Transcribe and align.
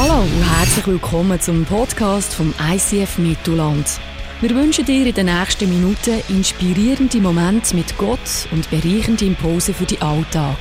Hallo 0.00 0.20
und 0.20 0.58
herzlich 0.58 0.86
willkommen 0.86 1.40
zum 1.40 1.64
Podcast 1.64 2.32
vom 2.32 2.54
ICF 2.72 3.18
Mittelland. 3.18 3.84
Wir 4.40 4.50
wünschen 4.50 4.84
dir 4.84 5.04
in 5.04 5.12
den 5.12 5.26
nächsten 5.26 5.68
Minuten 5.68 6.22
inspirierende 6.28 7.18
Momente 7.18 7.74
mit 7.74 7.98
Gott 7.98 8.46
und 8.52 8.70
bereichende 8.70 9.24
Impulse 9.24 9.74
für 9.74 9.86
den 9.86 10.00
Alltag. 10.00 10.56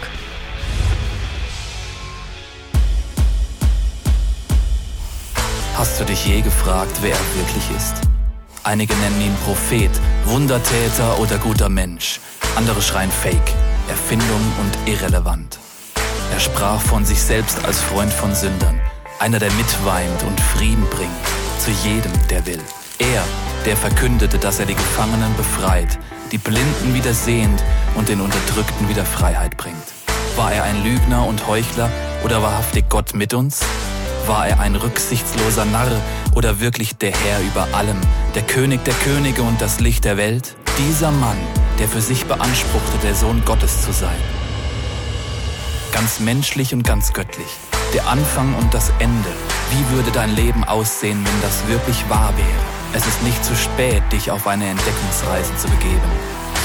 Hast 5.75 5.99
du 5.99 6.05
dich 6.05 6.25
je 6.25 6.41
gefragt, 6.41 6.97
wer 7.01 7.11
er 7.11 7.35
wirklich 7.35 7.77
ist? 7.77 7.93
Einige 8.63 8.95
nennen 8.95 9.21
ihn 9.21 9.35
Prophet, 9.45 9.91
Wundertäter 10.25 11.19
oder 11.19 11.37
guter 11.37 11.69
Mensch. 11.69 12.19
Andere 12.55 12.81
schreien 12.81 13.11
Fake, 13.11 13.53
Erfindung 13.87 14.41
und 14.61 14.91
irrelevant. 14.91 15.59
Er 16.33 16.39
sprach 16.39 16.81
von 16.81 17.05
sich 17.05 17.21
selbst 17.21 17.63
als 17.65 17.79
Freund 17.79 18.11
von 18.11 18.33
Sündern, 18.33 18.81
einer, 19.19 19.39
der 19.39 19.51
mitweint 19.53 20.23
und 20.23 20.39
Frieden 20.39 20.85
bringt 20.89 21.11
zu 21.59 21.71
jedem, 21.71 22.11
der 22.29 22.45
will. 22.45 22.61
Er, 22.99 23.23
der 23.65 23.75
verkündete, 23.75 24.37
dass 24.37 24.59
er 24.59 24.65
die 24.65 24.75
Gefangenen 24.75 25.35
befreit, 25.35 25.99
die 26.31 26.37
Blinden 26.37 26.93
wieder 26.93 27.13
sehend 27.13 27.63
und 27.95 28.09
den 28.09 28.21
Unterdrückten 28.21 28.89
wieder 28.89 29.05
Freiheit 29.05 29.57
bringt. 29.57 29.75
War 30.35 30.51
er 30.51 30.63
ein 30.63 30.83
Lügner 30.83 31.25
und 31.25 31.47
Heuchler 31.47 31.91
oder 32.23 32.41
wahrhaftig 32.41 32.85
Gott 32.89 33.13
mit 33.13 33.33
uns? 33.33 33.61
War 34.27 34.47
er 34.47 34.59
ein 34.59 34.75
rücksichtsloser 34.75 35.65
Narr 35.65 36.01
oder 36.35 36.59
wirklich 36.59 36.95
der 36.97 37.11
Herr 37.11 37.41
über 37.41 37.67
allem, 37.75 37.99
der 38.35 38.43
König 38.43 38.83
der 38.85 38.93
Könige 38.93 39.41
und 39.41 39.61
das 39.61 39.79
Licht 39.79 40.05
der 40.05 40.17
Welt? 40.17 40.55
Dieser 40.77 41.11
Mann, 41.11 41.37
der 41.79 41.87
für 41.87 42.01
sich 42.01 42.25
beanspruchte, 42.25 42.97
der 43.03 43.15
Sohn 43.15 43.43
Gottes 43.45 43.81
zu 43.81 43.91
sein. 43.91 44.21
Ganz 45.91 46.19
menschlich 46.19 46.73
und 46.73 46.83
ganz 46.83 47.13
göttlich. 47.13 47.47
Der 47.93 48.07
Anfang 48.07 48.53
und 48.55 48.73
das 48.73 48.91
Ende. 48.99 49.29
Wie 49.71 49.95
würde 49.95 50.11
dein 50.11 50.35
Leben 50.35 50.63
aussehen, 50.63 51.25
wenn 51.25 51.41
das 51.41 51.67
wirklich 51.67 52.09
wahr 52.09 52.33
wäre? 52.37 52.47
Es 52.93 53.07
ist 53.07 53.23
nicht 53.23 53.43
zu 53.43 53.55
spät, 53.55 54.03
dich 54.11 54.29
auf 54.29 54.45
eine 54.47 54.67
Entdeckungsreise 54.67 55.55
zu 55.57 55.67
begeben. 55.69 56.11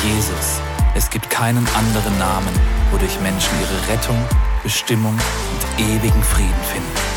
Jesus. 0.05 0.61
Es 0.95 1.09
gibt 1.09 1.31
keinen 1.31 1.67
anderen 1.75 2.19
Namen, 2.19 2.55
wodurch 2.91 3.19
Menschen 3.21 3.53
ihre 3.61 3.93
Rettung, 3.93 4.19
Bestimmung 4.63 5.15
und 5.15 5.85
ewigen 5.85 6.23
Frieden 6.23 6.63
finden. 6.73 7.13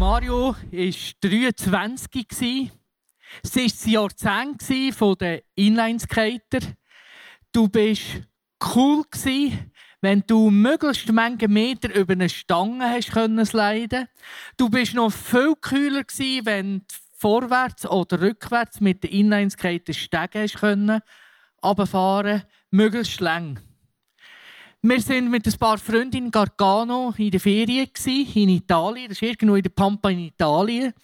Mario 0.00 0.56
war 0.56 1.10
23. 1.20 2.79
Es 3.42 3.56
war 3.56 3.62
das 3.64 3.86
Jahrzehnt 3.86 5.20
den 5.20 5.40
Inlineskater. 5.54 6.60
Du 7.52 7.68
warst 7.72 8.22
cool, 8.74 9.04
wenn 10.00 10.24
du 10.26 10.50
möglichst 10.50 11.12
Menge 11.12 11.48
Meter 11.48 11.94
über 11.94 12.12
eine 12.12 12.28
Stange 12.28 12.88
hast 12.88 13.12
können. 13.12 14.08
Du 14.56 14.68
bist 14.68 14.94
noch 14.94 15.12
viel 15.12 15.54
kühler 15.60 16.04
wenn 16.44 16.78
du 16.78 16.84
vorwärts 17.16 17.86
oder 17.86 18.20
rückwärts 18.20 18.80
mit 18.80 19.02
den 19.02 19.10
Inlineskater 19.10 19.92
Stegen 19.92 20.42
hast 20.42 20.56
können, 20.56 21.00
runterfahren, 21.62 22.44
möglichst 22.70 23.20
lang. 23.20 23.60
Wir 24.82 24.96
waren 24.96 25.30
mit 25.30 25.46
ein 25.46 25.58
paar 25.58 25.76
Freunden 25.76 26.16
in 26.16 26.30
Gargano 26.30 27.12
in 27.18 27.30
der 27.30 27.38
Ferien 27.38 27.90
in 28.06 28.48
Italien. 28.48 29.08
Das 29.08 29.18
ist 29.18 29.22
irgendwo 29.22 29.56
in 29.56 29.62
der 29.62 29.68
Pampa 29.68 30.08
in 30.08 30.20
Italien. 30.20 30.94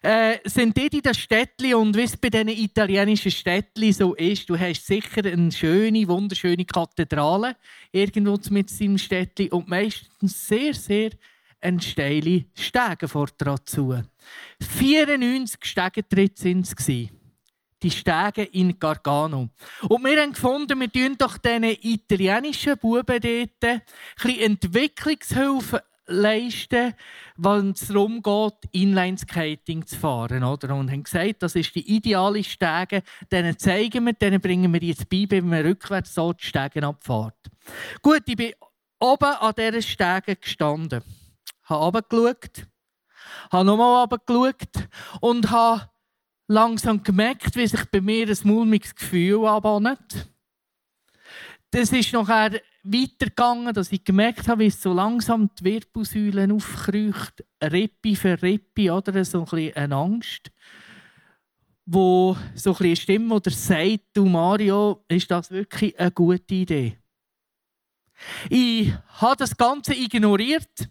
Äh, 0.00 0.38
sind 0.44 0.78
dort 0.78 0.94
in 0.94 1.02
das 1.02 1.18
Städtchen 1.18 1.74
und 1.74 1.96
wie 1.96 2.02
es 2.02 2.16
bei 2.16 2.30
diesen 2.30 2.50
italienischen 2.50 3.32
Städtchen 3.32 3.92
so 3.92 4.14
ist, 4.14 4.48
du 4.48 4.56
hast 4.56 4.86
sicher 4.86 5.24
eine 5.24 5.50
schöne, 5.50 6.06
wunderschöne 6.06 6.64
Kathedrale 6.64 7.56
irgendwo 7.90 8.38
mit 8.50 8.70
seinem 8.70 8.96
Städtchen 8.96 9.48
und 9.48 9.66
meistens 9.66 10.46
sehr, 10.46 10.72
sehr 10.72 11.10
eine 11.60 11.82
steile 11.82 12.44
Stegenfahrt 12.54 13.34
dazu. 13.38 14.00
94 14.60 15.64
Stegentritte 15.64 16.44
waren 16.44 16.60
es 16.60 16.76
die 17.86 17.90
Stege 17.96 18.42
in 18.42 18.78
Gargano. 18.78 19.48
Und 19.88 20.04
wir 20.04 20.20
haben 20.20 20.32
gefunden, 20.32 20.80
wir 20.80 20.90
tun 20.90 21.16
doch 21.16 21.38
diesen 21.38 21.64
italienischen 21.64 22.76
Buben 22.78 23.20
dort 23.20 23.82
ein 24.24 24.38
Entwicklungshilfe 24.40 25.82
leisten, 26.06 26.94
wenn 27.36 27.70
es 27.70 27.88
darum 27.88 28.22
geht, 28.22 28.54
Inline-Skating 28.72 29.86
zu 29.86 29.98
fahren. 29.98 30.42
Oder? 30.42 30.74
Und 30.74 30.90
haben 30.90 31.04
gesagt, 31.04 31.42
das 31.42 31.54
ist 31.54 31.74
die 31.74 31.96
ideale 31.96 32.42
Stege, 32.42 33.02
denen 33.30 33.58
zeigen 33.58 34.06
wir, 34.06 34.12
denen 34.14 34.40
bringen 34.40 34.72
wir 34.72 34.82
jetzt 34.82 35.08
bei, 35.08 35.26
wenn 35.28 35.48
man 35.48 35.62
rückwärts 35.64 36.14
so 36.14 36.32
die 36.32 36.44
Stegen 36.44 36.84
abfährt. 36.84 37.36
Gut, 38.02 38.22
ich 38.26 38.36
bin 38.36 38.52
oben 38.98 39.24
an 39.24 39.54
dieser 39.56 39.82
Stege 39.82 40.36
gestanden, 40.36 41.02
habe 41.64 41.98
runtergeschaut, 41.98 42.66
habe 43.50 43.64
nochmal 43.64 44.02
runtergeschaut 44.02 44.88
und 45.20 45.50
habe 45.50 45.88
langsam 46.48 47.02
gemerkt, 47.02 47.56
wie 47.56 47.66
sich 47.66 47.84
bei 47.86 48.00
mir 48.00 48.28
ein 48.28 48.38
mulmiges 48.44 48.94
Gefühl 48.94 49.46
anbahnt. 49.46 50.28
Das 51.70 51.92
ist 51.92 52.12
nachher 52.12 52.60
weitergegangen, 52.84 53.74
dass 53.74 53.90
ich 53.90 54.04
gemerkt 54.04 54.48
habe, 54.48 54.62
wie 54.62 54.68
es 54.68 54.80
so 54.80 54.92
langsam 54.92 55.50
die 55.58 55.64
Wirbelsäulen 55.64 56.52
aufkreucht, 56.52 57.44
Rippe 57.62 58.14
für 58.14 58.40
Rippe, 58.40 58.92
oder 58.92 59.24
so 59.24 59.40
ein 59.40 59.44
bisschen 59.44 59.76
eine 59.76 59.96
Angst, 59.96 60.52
wo 61.84 62.36
so 62.54 62.70
ein 62.76 62.84
eine 62.84 62.96
Stimme 62.96 63.34
oder 63.34 63.50
sagt, 63.50 64.04
du 64.14 64.26
Mario, 64.26 65.04
ist 65.08 65.30
das 65.30 65.50
wirklich 65.50 65.98
eine 65.98 66.12
gute 66.12 66.54
Idee? 66.54 66.98
Ich 68.48 68.92
habe 69.20 69.36
das 69.36 69.56
Ganze 69.56 69.94
ignoriert, 69.94 70.88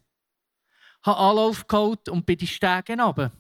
habe 1.03 1.17
Anlauf 1.17 1.65
geholt 1.65 2.09
und 2.09 2.25
bin 2.25 2.37
die 2.37 2.47
Stege 2.47 3.01
runter 3.01 3.31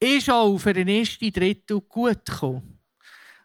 ist 0.00 0.30
auch 0.30 0.56
für 0.58 0.72
den 0.72 0.88
ersten 0.88 1.30
Drittel 1.30 1.80
gut 1.82 2.24
gekommen. 2.24 2.78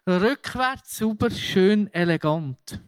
Rückwärts, 0.06 0.98
sauber, 0.98 1.30
schön, 1.30 1.92
elegant. 1.92 2.80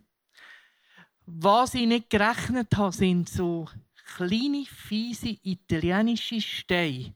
Was 1.26 1.74
ich 1.74 1.86
nicht 1.86 2.08
gerechnet 2.08 2.74
habe, 2.76 2.94
sind 2.94 3.28
so 3.28 3.68
kleine, 4.16 4.64
fiese 4.64 5.36
italienische 5.42 6.40
Steine, 6.40 7.14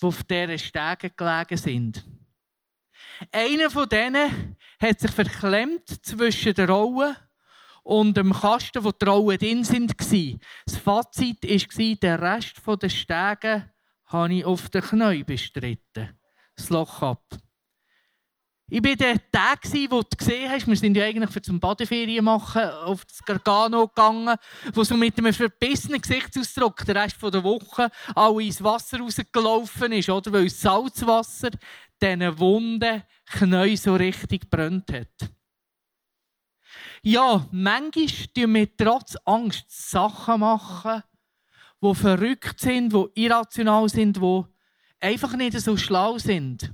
die 0.00 0.06
auf 0.06 0.22
dieser 0.24 0.58
Stege 0.58 1.10
gelegen 1.10 1.56
sind. 1.56 2.04
Einer 3.32 3.70
von 3.70 3.88
denen 3.88 4.56
hat 4.78 5.00
sich 5.00 5.10
verklemmt 5.10 6.04
zwischen 6.04 6.54
der 6.54 6.68
Rollen 6.68 7.16
und 7.82 8.16
dem 8.16 8.32
Kasten, 8.32 8.84
wo 8.84 8.92
die 8.92 9.04
Rollen 9.04 9.38
drin 9.38 9.64
sind. 9.64 9.94
Das 10.66 10.76
Fazit 10.76 11.42
war, 11.42 11.94
der 11.96 12.20
Rest 12.20 12.60
der 12.66 12.88
Stege 12.88 13.70
habe 14.10 14.34
ich 14.34 14.44
auf 14.44 14.68
den 14.68 14.82
Knien 14.82 15.24
bestritten. 15.24 16.18
Das 16.56 16.70
Loch 16.70 17.02
ab. 17.02 17.24
Ich 18.72 18.84
war 18.84 18.94
der 18.94 19.30
Tag, 19.32 19.64
wo 19.90 20.00
du 20.00 20.16
gesehen 20.16 20.48
hast, 20.48 20.68
wir 20.68 20.76
sind 20.76 20.96
ja 20.96 21.04
eigentlich 21.04 21.30
für 21.30 21.42
zum 21.42 21.58
Badeferien 21.58 22.24
machen 22.24 22.62
auf 22.62 23.04
das 23.04 23.18
Gargano 23.24 23.88
gegangen, 23.88 24.36
wo 24.72 24.84
so 24.84 24.96
mit 24.96 25.18
einem 25.18 25.32
verbissenen 25.32 26.00
Gesichtsausdruck 26.00 26.84
der 26.84 26.94
Rest 26.94 27.16
der 27.20 27.42
Woche 27.42 27.90
alle 28.14 28.44
ins 28.44 28.62
Wasser 28.62 29.00
rausgelaufen 29.00 29.90
ist, 29.92 30.08
oder? 30.08 30.32
Weil 30.32 30.44
das 30.44 30.60
Salzwasser 30.60 31.50
diesen 32.00 32.38
wunden 32.38 33.02
Knie 33.26 33.76
so 33.76 33.96
richtig 33.96 34.48
brennt 34.48 34.92
hat. 34.92 35.30
Ja, 37.02 37.44
manchmal 37.50 38.06
tun 38.06 38.54
wir 38.54 38.76
trotz 38.76 39.16
Angst 39.24 39.64
Sachen 39.68 40.40
machen, 40.40 41.02
die 41.82 41.94
verrückt 41.94 42.60
sind, 42.60 42.92
die 42.92 43.24
irrational 43.24 43.88
sind, 43.88 44.16
die 44.16 44.42
einfach 45.00 45.34
nicht 45.34 45.58
so 45.58 45.76
schlau 45.76 46.18
sind. 46.18 46.72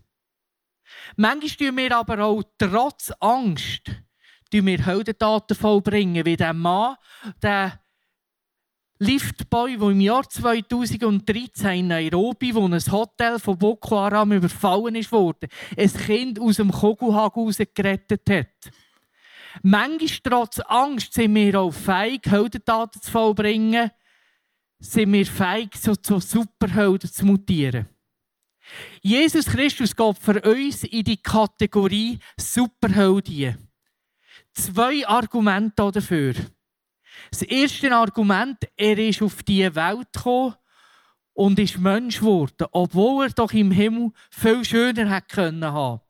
Manchmal 1.16 1.68
tun 1.68 1.76
wir 1.76 1.96
aber 1.96 2.24
auch 2.24 2.42
trotz 2.58 3.12
Angst 3.20 3.90
wir 4.64 4.86
Heldentaten 4.86 5.56
vollbringen, 5.56 6.24
wie 6.24 6.36
der 6.36 6.54
Mann, 6.54 6.96
der 7.42 7.80
Liftboy, 8.98 9.76
der 9.76 9.90
im 9.90 10.00
Jahr 10.00 10.26
2013 10.26 11.80
in 11.80 11.88
Nairobi, 11.88 12.54
wo 12.54 12.66
ein 12.66 12.92
Hotel 12.92 13.38
von 13.38 13.58
Boko 13.58 13.96
Haram 13.96 14.32
überfallen 14.32 14.94
worden, 15.10 15.50
ein 15.76 15.92
Kind 15.92 16.40
aus 16.40 16.56
dem 16.56 16.70
Koguhag 16.70 17.34
gerettet 17.74 18.22
hat. 18.30 18.72
Manchmal 19.62 20.08
trotz 20.22 20.60
Angst 20.60 21.12
sind 21.12 21.34
wir 21.34 21.60
auch 21.60 21.72
feig, 21.72 22.22
Heldentaten 22.24 23.02
zu 23.02 23.10
vollbringen, 23.10 23.90
sind 24.78 25.12
wir 25.12 25.26
feig, 25.26 25.74
so 25.76 25.96
zu 25.96 26.20
Superhelden 26.20 27.10
zu 27.10 27.24
mutieren. 27.24 27.88
Jesus 29.00 29.46
Christus 29.46 29.94
geht 29.94 30.18
für 30.18 30.40
uns 30.42 30.84
in 30.84 31.04
die 31.04 31.16
Kategorie 31.16 32.18
Superheldin. 32.36 33.56
Zwei 34.52 35.06
Argumente 35.06 35.90
dafür. 35.92 36.34
Das 37.30 37.42
erste 37.42 37.94
Argument, 37.94 38.58
er 38.76 38.98
ist 38.98 39.22
auf 39.22 39.42
diese 39.42 39.74
Welt 39.74 40.12
gekommen 40.12 40.54
und 41.32 41.58
ist 41.58 41.78
Mensch 41.78 42.20
geworden, 42.20 42.66
obwohl 42.72 43.26
er 43.26 43.30
doch 43.30 43.52
im 43.52 43.70
Himmel 43.70 44.10
viel 44.30 44.64
schöner 44.64 45.14
hätte 45.14 45.34
können 45.34 45.64
haben. 45.64 46.00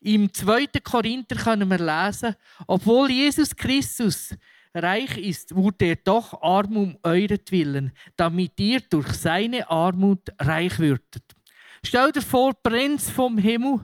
Im 0.00 0.32
2. 0.32 0.66
Korinther 0.82 1.36
können 1.36 1.70
wir 1.70 1.78
lesen, 1.78 2.34
obwohl 2.66 3.10
Jesus 3.10 3.54
Christus 3.54 4.34
reich 4.74 5.16
ist, 5.18 5.54
wurde 5.54 5.86
er 5.86 5.96
doch 5.96 6.42
arm 6.42 6.76
um 6.76 6.98
euretwillen, 7.02 7.92
damit 8.16 8.58
ihr 8.58 8.80
durch 8.80 9.08
seine 9.12 9.68
Armut 9.70 10.30
reich 10.38 10.78
würdet. 10.78 11.22
Stell 11.84 12.12
dir 12.12 12.22
vor, 12.22 12.54
Prinz 12.54 13.10
vom 13.10 13.38
Himmel, 13.38 13.80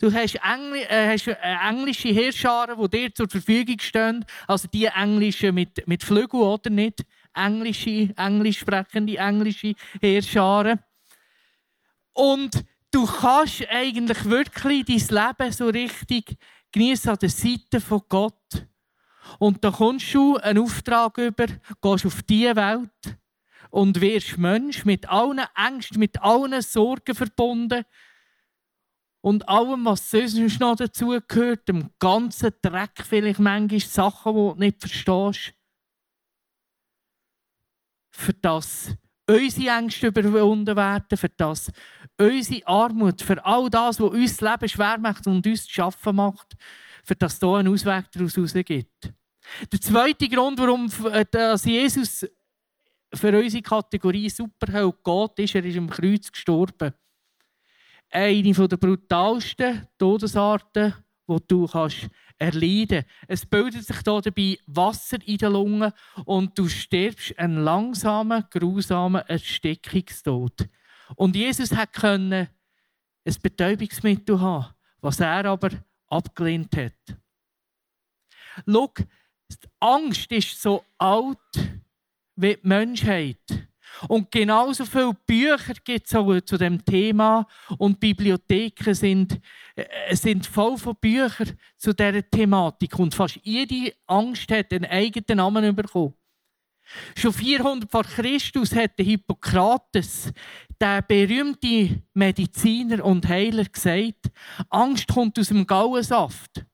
du 0.00 0.12
hast, 0.12 0.34
Engl 0.36 0.78
äh, 0.88 1.12
hast 1.12 1.28
äh, 1.28 1.36
englische 1.68 2.08
Heerscharen, 2.08 2.78
die 2.90 2.98
dir 2.98 3.14
zur 3.14 3.28
Verfügung 3.28 3.78
stehen, 3.80 4.24
also 4.46 4.68
die 4.68 4.86
englischen 4.86 5.54
mit, 5.54 5.86
mit 5.86 6.02
Flügeln 6.02 6.42
oder 6.42 6.70
nicht, 6.70 7.04
englische, 7.34 8.12
englisch 8.16 8.58
sprechende 8.58 9.16
englische 9.16 9.74
Heerscharen. 10.00 10.80
Und 12.12 12.64
du 12.90 13.06
kannst 13.06 13.64
eigentlich 13.70 14.24
wirklich 14.24 15.06
dein 15.06 15.38
Leben 15.38 15.52
so 15.52 15.68
richtig 15.68 16.36
genießen 16.72 17.10
an 17.10 17.18
der 17.20 17.30
Seite 17.30 17.80
von 17.80 18.02
Gott. 18.08 18.66
Und 19.38 19.64
da 19.64 19.70
kommst 19.70 20.12
du 20.14 20.36
einen 20.36 20.62
Auftrag 20.62 21.18
über, 21.18 21.46
gehst 21.46 22.06
auf 22.06 22.22
diese 22.22 22.56
Welt 22.56 23.18
und 23.70 24.00
wirst 24.00 24.38
Mensch 24.38 24.84
mit 24.84 25.08
allen 25.08 25.42
Ängsten, 25.54 25.98
mit 25.98 26.20
allen 26.22 26.60
Sorgen 26.62 27.14
verbunden 27.14 27.84
und 29.20 29.48
allem, 29.48 29.84
was 29.84 30.10
sonst 30.10 30.60
noch 30.60 30.76
dazu 30.76 31.18
gehört, 31.26 31.68
dem 31.68 31.90
ganzen 31.98 32.52
Dreck, 32.62 33.02
vielleicht 33.04 33.40
manchmal 33.40 33.80
Sachen, 33.80 34.34
die 34.34 34.38
du 34.38 34.54
nicht 34.56 34.80
verstehst. 34.80 35.54
Für 38.12 38.32
das 38.34 38.96
unsere 39.28 39.76
Ängste 39.76 40.06
überwunden 40.06 40.76
werden, 40.76 41.18
für 41.18 41.28
das 41.28 41.72
unsere 42.18 42.66
Armut, 42.66 43.20
für 43.20 43.44
all 43.44 43.68
das, 43.68 44.00
was 44.00 44.10
uns 44.10 44.36
das 44.36 44.52
Leben 44.52 44.68
schwer 44.68 44.98
macht 44.98 45.26
und 45.26 45.44
uns 45.44 45.64
zu 45.64 45.72
schaffen 45.72 46.16
macht, 46.16 46.56
für 47.04 47.16
das 47.16 47.38
hier 47.38 47.48
einen 47.48 47.72
Ausweg 47.72 48.10
daraus 48.12 48.54
gibt. 48.64 49.12
Der 49.72 49.80
zweite 49.80 50.28
Grund, 50.28 50.58
warum 50.58 50.90
äh, 51.12 51.24
dass 51.30 51.64
Jesus 51.64 52.26
für 53.14 53.38
unsere 53.38 53.62
Kategorie 53.62 54.28
Superheld 54.28 54.94
geht, 55.02 55.38
ist, 55.44 55.54
er 55.54 55.64
ist 55.64 55.78
am 55.78 55.90
Kreuz 55.90 56.30
gestorben. 56.30 56.92
Eine 58.10 58.52
der 58.52 58.76
brutalsten 58.76 59.88
Todesarten, 59.98 60.94
die 61.28 61.36
du 61.48 61.66
kannst 61.66 62.08
erleiden 62.38 63.04
kannst. 63.04 63.08
Es 63.28 63.46
bildet 63.46 63.86
sich 63.86 63.96
hier 63.96 64.20
dabei 64.20 64.58
Wasser 64.66 65.18
in 65.24 65.38
den 65.38 65.52
Lungen 65.52 65.92
und 66.24 66.56
du 66.58 66.68
stirbst 66.68 67.38
einen 67.38 67.64
langsamen, 67.64 68.44
grausamen 68.50 69.22
Erstickungstod. 69.22 70.68
Und 71.16 71.36
Jesus 71.36 71.70
konnte 71.70 72.48
ein 73.24 73.34
Betäubungsmittel 73.42 74.40
haben, 74.40 74.74
was 75.00 75.20
er 75.20 75.44
aber 75.46 75.70
abgelehnt 76.08 76.76
hat. 76.76 77.16
Schau, 78.66 78.92
die 79.50 79.68
Angst 79.80 80.30
ist 80.32 80.60
so 80.60 80.84
alt 80.98 81.38
wie 82.36 82.54
die 82.54 82.66
Menschheit. 82.66 83.68
Und 84.08 84.30
genauso 84.30 84.84
viele 84.84 85.14
Bücher 85.26 85.74
gibt 85.84 86.12
es 86.12 86.44
zu 86.44 86.58
dem 86.58 86.84
Thema 86.84 87.46
und 87.78 87.98
Bibliotheken 87.98 88.94
sind, 88.94 89.40
äh, 89.74 90.14
sind 90.14 90.46
voll 90.46 90.76
von 90.76 90.96
Büchern 90.96 91.58
zu 91.78 91.94
dieser 91.94 92.28
Thematik. 92.28 92.98
Und 92.98 93.14
fast 93.14 93.40
jede 93.42 93.94
Angst 94.06 94.50
hat 94.50 94.72
einen 94.72 94.84
eigenen 94.84 95.38
Namen 95.38 95.74
bekommen. 95.74 96.14
Schon 97.16 97.32
400 97.32 97.90
vor 97.90 98.04
Christus 98.04 98.74
hat 98.74 98.92
Hippokrates, 98.98 100.32
der 100.80 101.02
berühmte 101.02 102.02
Mediziner 102.14 103.04
und 103.04 103.26
Heiler, 103.28 103.64
gesagt: 103.64 104.30
Angst 104.68 105.08
kommt 105.08 105.38
aus 105.38 105.48
dem 105.48 105.66
Gauensaft. 105.66 106.64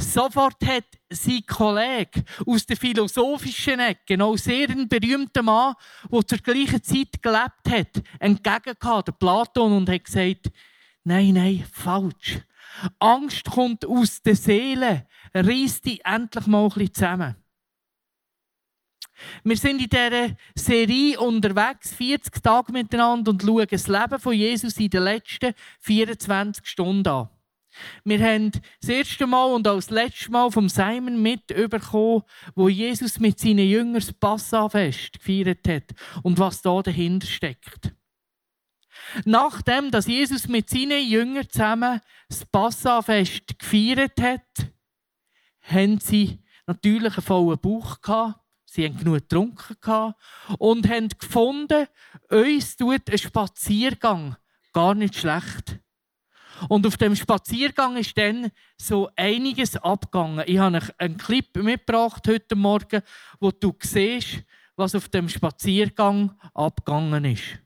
Sofort 0.00 0.64
hat 0.64 0.84
sein 1.10 1.44
Kollege 1.46 2.24
aus 2.46 2.64
der 2.64 2.76
philosophischen 2.76 3.80
Ecke, 3.80 4.16
noch 4.16 4.36
sehr 4.36 4.70
ein 4.70 4.88
berühmter 4.88 5.42
Mann, 5.42 5.74
der 6.10 6.26
zur 6.26 6.38
gleichen 6.38 6.82
Zeit 6.82 7.20
gelebt 7.20 7.68
hat, 7.68 8.02
entgegengekommen, 8.20 9.04
der 9.06 9.12
Platon, 9.12 9.72
und 9.72 9.88
hat 9.88 10.04
gesagt, 10.04 10.50
nein, 11.02 11.34
nein, 11.34 11.64
falsch. 11.72 12.38
Angst 13.00 13.46
kommt 13.46 13.84
aus 13.84 14.22
der 14.22 14.36
Seele, 14.36 15.06
reiss 15.34 15.80
dich 15.80 16.04
endlich 16.04 16.46
mal 16.46 16.64
ein 16.64 16.68
bisschen 16.68 16.94
zusammen. 16.94 17.36
Wir 19.42 19.56
sind 19.56 19.82
in 19.82 19.88
dieser 19.88 20.36
Serie 20.54 21.18
unterwegs, 21.18 21.92
40 21.92 22.40
Tage 22.40 22.70
miteinander, 22.70 23.32
und 23.32 23.42
schauen 23.42 23.66
das 23.68 23.88
Leben 23.88 24.18
von 24.20 24.32
Jesus 24.32 24.76
in 24.76 24.90
den 24.90 25.02
letzten 25.02 25.54
24 25.80 26.64
Stunden 26.64 27.08
an. 27.08 27.28
Wir 28.04 28.20
haben 28.20 28.52
das 28.80 28.90
erste 28.90 29.26
Mal 29.26 29.46
und 29.52 29.66
auch 29.68 29.76
das 29.76 29.90
letzte 29.90 30.30
Mal 30.30 30.50
vom 30.50 30.68
Simon 30.68 31.20
mitbekommen, 31.20 32.22
wo 32.54 32.68
Jesus 32.68 33.18
mit 33.18 33.38
seinen 33.38 33.68
Jüngern 33.68 33.94
das 33.94 34.12
Passafest 34.12 35.18
gefeiert 35.18 35.66
hat 35.68 35.94
und 36.22 36.38
was 36.38 36.62
da 36.62 36.82
dahinter 36.82 37.26
steckt. 37.26 37.92
Nachdem, 39.24 39.90
dass 39.90 40.06
Jesus 40.06 40.48
mit 40.48 40.68
seinen 40.68 41.06
Jüngern 41.06 41.48
zusammen 41.48 42.00
das 42.28 42.44
Passafest 42.44 43.58
gefeiert 43.58 44.20
hat, 44.20 44.42
haben 45.62 45.98
sie 46.00 46.42
natürlich 46.66 47.14
einen 47.16 47.22
vollen 47.22 47.58
Bauch 47.58 48.00
gehabt. 48.00 48.40
Sie 48.66 48.84
haben 48.84 48.98
genug 48.98 49.20
getrunken 49.20 50.14
und 50.58 50.88
haben 50.88 51.08
gefunden, 51.08 51.86
uns 52.28 52.76
tut 52.76 53.10
ein 53.10 53.18
Spaziergang 53.18 54.36
gar 54.74 54.94
nicht 54.94 55.16
schlecht. 55.16 55.80
Und 56.68 56.86
auf 56.86 56.96
dem 56.96 57.14
Spaziergang 57.14 57.96
ist 57.96 58.16
dann 58.16 58.50
so 58.76 59.08
einiges 59.16 59.76
abgegangen. 59.76 60.44
Ich 60.46 60.58
habe 60.58 60.80
einen 60.98 61.16
Clip 61.16 61.54
mitgebracht 61.56 62.26
heute 62.28 62.56
Morgen, 62.56 63.02
wo 63.40 63.50
du 63.50 63.74
siehst, 63.80 64.42
was 64.76 64.94
auf 64.94 65.08
dem 65.08 65.28
Spaziergang 65.28 66.32
abgegangen 66.54 67.24
ist. 67.24 67.58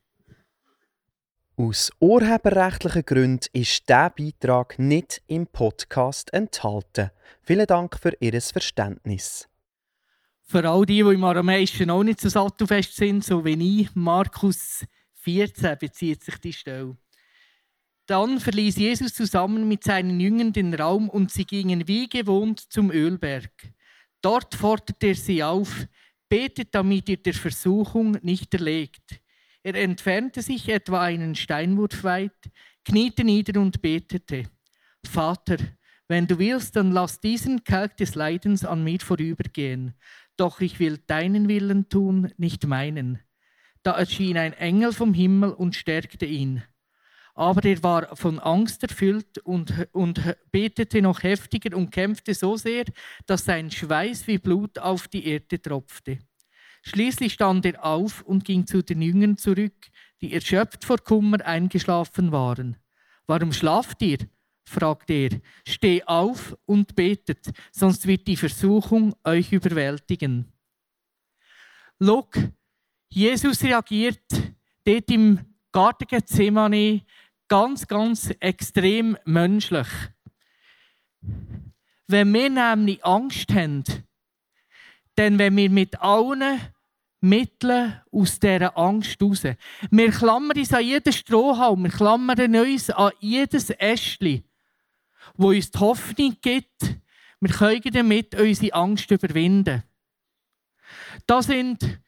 Aus 1.56 1.92
urheberrechtlichen 2.00 3.04
Gründen 3.04 3.46
ist 3.52 3.88
dieser 3.88 4.10
Beitrag 4.10 4.78
nicht 4.78 5.22
im 5.26 5.46
Podcast 5.46 6.32
enthalten. 6.32 7.10
Vielen 7.42 7.66
Dank 7.66 7.98
für 7.98 8.16
Ihr 8.20 8.40
Verständnis. 8.40 9.48
Für 10.40 10.68
all 10.68 10.86
die, 10.86 11.02
die 11.02 11.14
im 11.14 11.24
Aramäischen 11.24 11.90
auch 11.90 12.02
nicht 12.02 12.20
so 12.20 12.28
sattelfest 12.28 12.96
sind, 12.96 13.24
so 13.24 13.44
wie 13.44 13.80
ich, 13.80 13.94
Markus 13.94 14.84
14 15.22 15.78
bezieht 15.78 16.24
sich 16.24 16.38
die 16.38 16.52
Stelle. 16.52 16.96
Dann 18.06 18.40
verließ 18.40 18.76
Jesus 18.76 19.14
zusammen 19.14 19.69
mit 19.69 19.84
seinen 19.84 20.19
Jüngern 20.19 20.52
den 20.52 20.74
Raum 20.74 21.08
und 21.08 21.31
sie 21.31 21.44
gingen 21.44 21.86
wie 21.86 22.08
gewohnt 22.08 22.58
zum 22.58 22.91
Ölberg. 22.91 23.53
Dort 24.20 24.55
forderte 24.55 25.08
er 25.08 25.15
sie 25.15 25.43
auf, 25.43 25.86
betet, 26.29 26.74
damit 26.74 27.08
ihr 27.08 27.17
der 27.17 27.34
Versuchung 27.34 28.19
nicht 28.22 28.53
erlegt. 28.55 29.20
Er 29.62 29.76
entfernte 29.76 30.43
sich 30.43 30.69
etwa 30.69 31.00
einen 31.00 31.36
Steinwurf 31.36 32.03
weit, 32.03 32.50
kniete 32.84 33.22
nieder 33.22 33.60
und 33.60 33.81
betete. 33.82 34.44
Vater, 35.05 35.58
wenn 36.08 36.26
du 36.26 36.38
willst, 36.38 36.74
dann 36.74 36.91
lass 36.91 37.20
diesen 37.20 37.62
Kelch 37.62 37.94
des 37.94 38.17
Leidens 38.17 38.65
an 38.65 38.82
mir 38.82 38.98
vorübergehen. 38.98 39.94
Doch 40.36 40.60
ich 40.60 40.81
will 40.81 40.98
deinen 41.06 41.48
Willen 41.48 41.88
tun, 41.88 42.32
nicht 42.36 42.67
meinen. 42.67 43.20
Da 43.84 43.93
erschien 43.93 44.36
ein 44.36 44.53
Engel 44.55 44.93
vom 44.93 45.15
Himmel 45.15 45.50
und 45.50 45.76
stärkte 45.76 46.26
ihn 46.26 46.62
aber 47.34 47.65
er 47.65 47.82
war 47.82 48.17
von 48.17 48.39
Angst 48.39 48.82
erfüllt 48.82 49.39
und, 49.39 49.89
und 49.93 50.20
betete 50.51 51.01
noch 51.01 51.22
heftiger 51.22 51.77
und 51.77 51.91
kämpfte 51.91 52.34
so 52.34 52.56
sehr, 52.56 52.84
dass 53.27 53.44
sein 53.44 53.70
Schweiß 53.70 54.27
wie 54.27 54.39
Blut 54.39 54.79
auf 54.79 55.08
die 55.08 55.27
Erde 55.27 55.60
tropfte. 55.60 56.19
Schließlich 56.82 57.34
stand 57.34 57.65
er 57.65 57.84
auf 57.84 58.22
und 58.22 58.44
ging 58.44 58.67
zu 58.67 58.82
den 58.82 59.03
Jüngern 59.03 59.36
zurück, 59.36 59.89
die 60.20 60.32
erschöpft 60.32 60.84
vor 60.84 60.98
Kummer 60.98 61.44
eingeschlafen 61.44 62.32
waren. 62.32 62.77
Warum 63.27 63.53
schlaft 63.53 64.03
ihr? 64.03 64.19
fragte 64.65 65.12
er. 65.12 65.41
Steh 65.67 66.03
auf 66.05 66.56
und 66.67 66.94
betet, 66.94 67.51
sonst 67.70 68.06
wird 68.06 68.27
die 68.27 68.36
Versuchung 68.36 69.15
euch 69.24 69.53
überwältigen. 69.53 70.53
Look, 71.98 72.36
Jesus 73.08 73.62
reagiert 73.62 74.24
dort 74.84 75.10
im 75.10 75.39
Garten 75.70 76.06
Gethsemane 76.06 77.03
ganz, 77.52 77.86
ganz 77.86 78.30
extrem 78.40 79.18
menschlich. 79.26 79.86
Wenn 82.06 82.32
wir 82.32 82.48
nämlich 82.48 83.04
Angst 83.04 83.52
haben, 83.52 83.84
dann 85.16 85.38
wenn 85.38 85.54
wir 85.58 85.68
mit 85.68 86.00
allen 86.00 86.58
Mitteln 87.20 88.00
aus 88.10 88.38
dieser 88.38 88.78
Angst 88.78 89.20
raus. 89.20 89.42
Wir 89.90 90.10
klammern 90.10 90.56
uns 90.56 90.72
an 90.72 90.82
jeden 90.82 91.12
Strohhalm, 91.12 91.82
wir 91.82 91.90
klammern 91.90 92.56
uns 92.56 92.88
an 92.88 93.12
jedes 93.20 93.68
Ästchen, 93.68 94.44
wo 95.34 95.48
uns 95.48 95.70
die 95.70 95.78
Hoffnung 95.78 96.34
gibt, 96.40 96.96
wir 97.38 97.50
können 97.50 97.82
damit 97.92 98.34
unsere 98.34 98.72
Angst 98.72 99.10
überwinden. 99.10 99.82
Da, 101.26 101.42
sind, 101.42 102.00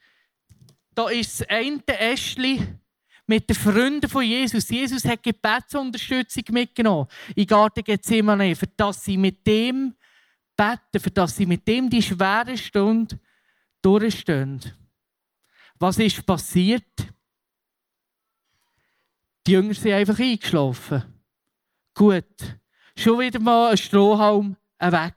da 0.94 1.10
ist 1.10 1.42
das 1.42 1.48
eine 1.50 1.82
Ästchen, 1.86 2.80
mit 3.26 3.48
den 3.48 3.56
Freunden 3.56 4.08
von 4.08 4.24
Jesus. 4.24 4.68
Jesus 4.68 5.04
hat 5.04 5.22
Gebetsunterstützung 5.22 6.44
mitgenommen 6.50 7.08
in 7.34 7.46
Garten 7.46 7.82
Gethsemane, 7.82 8.54
für 8.54 8.66
dass 8.66 9.04
sie 9.04 9.16
mit 9.16 9.46
dem 9.46 9.94
beten, 10.56 11.00
für 11.00 11.10
dass 11.10 11.36
sie 11.36 11.46
mit 11.46 11.66
dem 11.66 11.88
die 11.88 12.02
schwere 12.02 12.56
Stunde 12.56 13.18
durchstehen. 13.82 14.60
Was 15.78 15.98
ist 15.98 16.24
passiert? 16.24 16.84
Die 19.46 19.52
Jünger 19.52 19.74
sind 19.74 19.92
einfach 19.92 20.18
eingeschlafen. 20.18 21.02
Gut, 21.94 22.58
schon 22.96 23.20
wieder 23.20 23.38
mal 23.40 23.70
ein 23.70 23.76
Strohhalm 23.76 24.56
weg. 24.78 25.14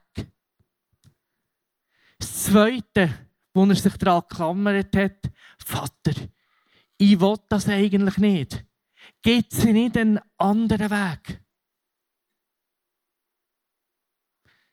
Das 2.18 2.44
Zweite, 2.44 3.28
wo 3.54 3.64
er 3.64 3.74
sich 3.74 3.96
daran 3.96 4.22
geklammert 4.28 4.94
hat, 4.96 5.30
Vater, 5.64 6.12
ich 6.98 7.20
will 7.20 7.36
das 7.48 7.68
eigentlich 7.68 8.18
nicht. 8.18 8.64
Gibt 9.22 9.52
es 9.52 9.64
nicht 9.64 9.96
einen 9.96 10.20
anderen 10.36 10.90
Weg? 10.90 11.40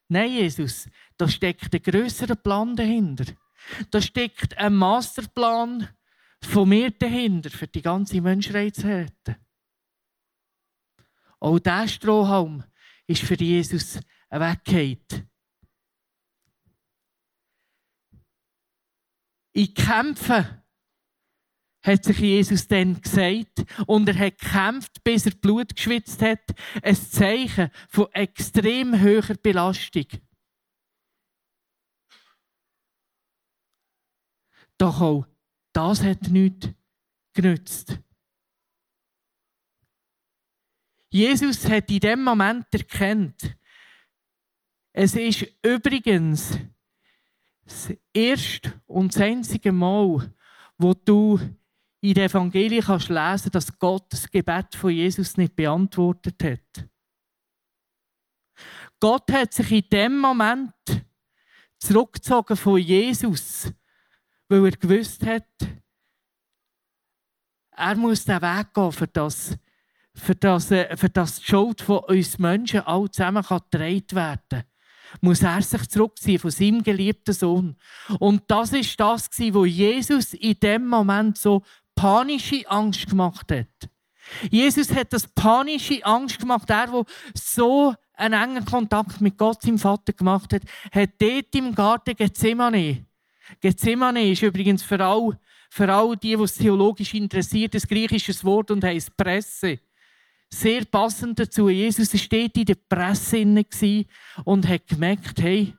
Nein, 0.08 0.32
Jesus, 0.32 0.88
da 1.18 1.28
steckt 1.28 1.74
ein 1.74 1.82
grösserer 1.82 2.36
Plan 2.36 2.76
dahinter. 2.76 3.26
Da 3.90 4.02
steckt 4.02 4.58
ein 4.58 4.76
Masterplan 4.76 5.90
von 6.42 6.70
mir 6.70 6.92
dahinter, 6.92 7.50
für 7.50 7.68
die 7.68 7.82
ganze 7.82 8.22
Menschheit 8.22 8.76
zu 8.76 8.88
retten. 8.88 9.36
Auch 11.40 11.60
dieser 11.60 11.88
Strohhalm 11.88 12.64
ist 13.08 13.24
für 13.24 13.36
Jesus 13.36 14.00
ein 14.30 14.42
Weggeht. 14.42 15.26
In 19.54 19.74
Kämpfen 19.74 20.65
hat 21.86 22.04
sich 22.04 22.20
Jesus 22.20 22.68
dann 22.68 23.00
gesagt 23.02 23.64
und 23.86 24.10
er 24.10 24.18
hat 24.18 24.40
gekämpft, 24.40 25.04
bis 25.04 25.26
er 25.26 25.34
Blut 25.34 25.76
geschwitzt 25.76 26.22
hat. 26.22 26.42
Ein 26.82 26.96
Zeichen 26.96 27.70
von 27.90 28.12
extrem 28.12 29.02
hoher 29.02 29.36
Belastung. 29.42 30.08
Doch 34.78 35.00
auch 35.00 35.26
das 35.74 36.04
hat 36.04 36.30
nichts 36.30 36.70
genützt. 37.34 38.00
Jesus 41.10 41.70
hat 41.70 41.90
in 41.92 42.00
dem 42.00 42.24
Moment 42.24 42.66
erkannt, 42.74 43.56
es 44.92 45.16
ist 45.16 45.46
übrigens 45.62 46.58
das 47.66 47.94
erste 48.14 48.82
und 48.86 49.14
das 49.14 49.22
einzige 49.22 49.72
Mal, 49.72 50.34
wo 50.78 50.94
du 50.94 51.40
in 52.02 52.14
den 52.14 52.30
Evangelien 52.30 52.84
kannst 52.84 53.10
lesen, 53.10 53.52
dass 53.52 53.78
Gott 53.80 54.06
das 54.10 54.30
Gebet 54.30 54.76
von 54.76 54.92
Jesus 54.92 55.38
nicht 55.38 55.56
beantwortet 55.56 56.44
hat. 56.44 56.90
Gott 59.00 59.32
hat 59.32 59.54
sich 59.54 59.72
in 59.72 59.90
dem 59.90 60.20
Moment 60.20 60.74
zurückgezogen 61.80 62.56
von 62.56 62.80
Jesus, 62.80 63.72
weil 64.48 64.66
er 64.66 64.72
gewusst 64.72 65.26
hat, 65.26 65.48
er 67.72 67.96
muss 67.96 68.24
den 68.24 68.42
Weg 68.42 68.74
gehen, 68.74 68.92
für 68.92 69.08
das, 69.08 69.58
für 70.14 70.36
das, 70.36 70.72
äh, 70.72 70.96
für 70.96 71.10
das 71.10 71.40
die 71.40 71.46
Schuld 71.46 71.82
von 71.82 72.00
uns 72.00 72.40
Menschen 72.40 72.82
alle 72.82 73.12
zusammen 73.12 73.44
getragen 73.44 74.12
werden 74.12 74.40
kann 74.50 74.64
muss 75.22 75.42
er 75.42 75.62
sich 75.62 75.88
zurückziehen 75.90 76.40
von 76.40 76.52
seinem 76.52 76.84
geliebten 76.84 77.34
Sohn. 77.34 77.76
Und 78.20 78.44
das 78.48 78.74
ist 78.74 79.00
das, 79.00 79.30
was 79.30 79.70
Jesus 79.70 80.34
in 80.34 80.60
dem 80.60 80.88
Moment 80.88 81.38
so 81.38 81.64
panische 81.96 82.70
Angst 82.70 83.10
gemacht 83.10 83.52
hat. 83.52 83.90
Jesus 84.50 84.94
hat 84.94 85.14
das 85.14 85.28
panische 85.28 86.04
Angst 86.06 86.40
gemacht. 86.40 86.70
Er, 86.70 86.88
der 86.88 87.06
so 87.34 87.94
einen 88.14 88.42
engen 88.42 88.66
Kontakt 88.66 89.22
mit 89.22 89.38
Gott, 89.38 89.62
seinem 89.62 89.78
Vater, 89.78 90.14
gemacht 90.14 90.54
hat, 90.54 90.64
hat 90.92 91.12
dort 91.20 91.54
im 91.56 91.76
Garten 91.76 92.16
Gethsemane. 92.16 93.06
Gethsemane 93.62 94.32
ist 94.32 94.42
übrigens 94.42 94.84
für 94.84 95.04
alle, 95.04 95.40
für 95.70 95.92
alle 95.94 96.18
die, 96.18 96.36
die 96.36 96.44
es 96.44 96.56
theologisch 96.56 97.14
interessiert, 97.14 97.76
ein 97.76 97.82
griechisches 97.82 98.44
Wort 98.44 98.72
und 98.72 98.84
heisst 98.84 99.16
Presse. 99.16 99.80
Sehr 100.50 100.86
passend 100.86 101.40
dazu. 101.40 101.70
Jesus 101.70 102.14
dort 102.32 102.58
in 102.58 102.66
der 102.66 102.76
Presse 102.76 103.46
und 104.46 104.68
hat 104.68 104.88
gemerkt, 104.88 105.42
hey, 105.42 105.74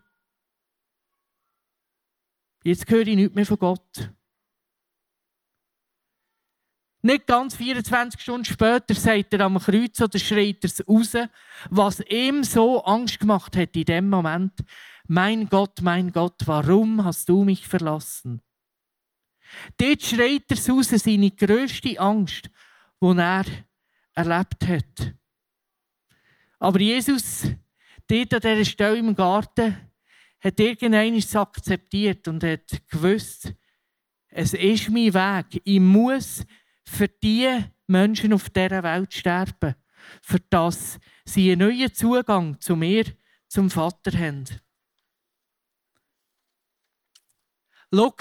jetzt 2.62 2.88
höre 2.90 3.06
ich 3.06 3.16
nichts 3.16 3.34
mehr 3.34 3.46
von 3.46 3.58
Gott. 3.58 4.10
Nicht 7.02 7.26
ganz 7.26 7.56
24 7.56 8.20
Stunden 8.20 8.44
später 8.44 8.94
sagt 8.94 9.32
er 9.32 9.42
am 9.42 9.58
Kreuz 9.58 10.00
oder 10.00 10.18
schreit 10.18 10.64
er 10.64 10.70
es 10.70 10.88
raus, 10.88 11.12
was 11.70 12.00
ihm 12.08 12.42
so 12.42 12.82
Angst 12.84 13.20
gemacht 13.20 13.56
hat 13.56 13.76
in 13.76 13.84
dem 13.84 14.08
Moment. 14.08 14.52
Mein 15.06 15.48
Gott, 15.48 15.82
mein 15.82 16.10
Gott, 16.10 16.42
warum 16.46 17.04
hast 17.04 17.28
du 17.28 17.44
mich 17.44 17.66
verlassen? 17.66 18.40
Dort 19.76 20.02
schreit 20.02 20.50
er 20.50 20.72
raus, 20.72 20.88
seine 20.88 21.30
grösste 21.30 22.00
Angst, 22.00 22.50
die 23.00 23.16
er 23.16 23.44
erlebt 24.14 24.66
hat. 24.66 25.14
Aber 26.58 26.80
Jesus, 26.80 27.42
dort 28.08 28.34
an 28.34 28.40
dieser 28.40 28.64
Stelle 28.64 28.98
im 28.98 29.14
Garten, 29.14 29.76
hat 30.40 30.60
irgendwann 30.60 31.40
akzeptiert 31.40 32.26
und 32.28 32.42
hat 32.42 32.82
gewusst, 32.88 33.52
es 34.28 34.54
ist 34.54 34.90
mein 34.90 35.14
Weg. 35.14 35.60
Ich 35.64 35.80
muss 35.80 36.44
für 36.88 37.08
die 37.08 37.64
Menschen 37.86 38.32
auf 38.32 38.50
dieser 38.50 38.82
Welt 38.82 39.12
sterben, 39.12 39.74
für 40.22 40.40
das 40.50 40.98
sie 41.24 41.52
einen 41.52 41.68
neuen 41.68 41.92
Zugang 41.92 42.60
zu 42.60 42.76
mir, 42.76 43.04
zum 43.48 43.70
Vater 43.70 44.16
haben. 44.18 44.44
Schau, 47.92 48.14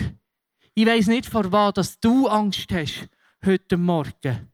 ich 0.73 0.85
weiss 0.85 1.07
nicht, 1.07 1.25
vor 1.25 1.51
was 1.51 1.99
du 1.99 2.27
Angst 2.27 2.71
hast 2.71 3.09
heute 3.45 3.77
Morgen. 3.77 4.51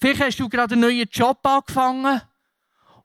Vielleicht 0.00 0.20
hast 0.20 0.40
du 0.40 0.48
gerade 0.48 0.74
einen 0.74 0.82
neuen 0.82 1.08
Job 1.10 1.38
angefangen 1.42 2.20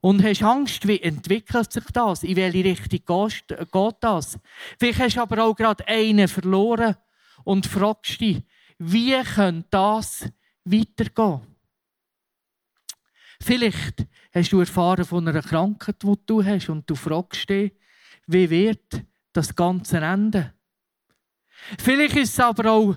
und 0.02 0.24
hast 0.24 0.44
Angst, 0.44 0.88
wie 0.88 1.02
entwickelt 1.02 1.72
sich 1.72 1.86
das? 1.94 2.24
In 2.24 2.36
welche 2.36 2.64
Richtung 2.64 3.28
geht 3.72 3.96
das? 4.02 4.40
Vielleicht 4.78 5.00
hast 5.00 5.18
du 5.18 5.22
aber 5.22 5.44
auch 5.44 5.56
gerade 5.56 5.88
einen 5.88 6.28
verloren 6.28 6.96
und 7.44 7.66
fragst 7.66 8.22
dich, 8.22 8.44
wie 8.80 9.22
könnte 9.22 9.68
das 9.72 10.26
weitergehen? 10.64 11.42
Vielleicht 13.42 14.08
hast 14.34 14.52
du 14.52 14.60
erfahren 14.60 15.06
von 15.06 15.28
einer 15.28 15.42
Krankheit, 15.42 16.02
die 16.02 16.14
du 16.26 16.44
hast 16.44 16.70
und 16.70 16.90
du 16.90 16.96
fragst 16.96 17.50
dich, 17.50 17.74
wie 18.28 18.50
wird 18.50 19.06
das 19.34 19.56
Ganze 19.56 19.98
enden? 19.98 20.54
Vielleicht 21.78 22.16
ist 22.16 22.34
es 22.34 22.40
aber 22.40 22.72
auch 22.72 22.96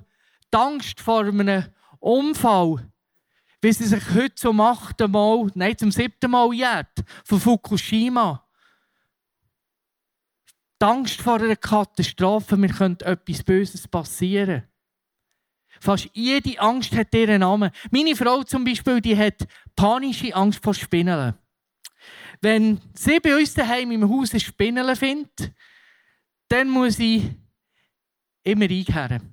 die 0.53 0.57
Angst 0.57 1.01
vor 1.01 1.25
einem 1.25 1.65
Unfall, 1.99 2.91
wie 3.61 3.73
sie 3.73 3.87
sich 3.87 4.15
heute 4.15 4.35
zum 4.35 4.61
achten 4.61 5.11
Mal, 5.11 5.51
nein, 5.55 5.79
zum 5.79 5.91
siebten 5.91 6.31
Mal 6.31 6.53
jährt, 6.53 7.05
von 7.25 7.41
Fukushima. 7.41 8.47
Die 10.81 10.85
Angst 10.85 11.21
vor 11.21 11.41
einer 11.41 11.57
Katastrophe, 11.57 12.57
mir 12.57 12.71
könnte 12.71 13.05
etwas 13.05 13.43
Böses 13.43 13.87
passieren. 13.87 14.69
Fast 15.83 16.09
jede 16.13 16.61
Angst 16.61 16.95
hat 16.95 17.13
ihren 17.13 17.41
Namen. 17.41 17.73
Meine 17.91 18.15
Frau 18.15 18.45
zum 18.45 18.63
Beispiel, 18.63 19.01
die 19.01 19.17
hat 19.17 19.49
panische 19.75 20.33
Angst 20.33 20.63
vor 20.63 20.75
Spinnen. 20.75 21.35
Wenn 22.41 22.81
sie 22.95 23.19
bei 23.19 23.37
uns 23.37 23.53
daheim 23.55 23.91
im 23.91 24.09
Haus 24.09 24.31
eine 24.31 24.39
Spinne 24.39 24.95
findet, 24.95 25.51
dann 26.47 26.69
muss 26.69 27.01
ich 27.01 27.25
immer 28.45 28.71
einkehren. 28.71 29.29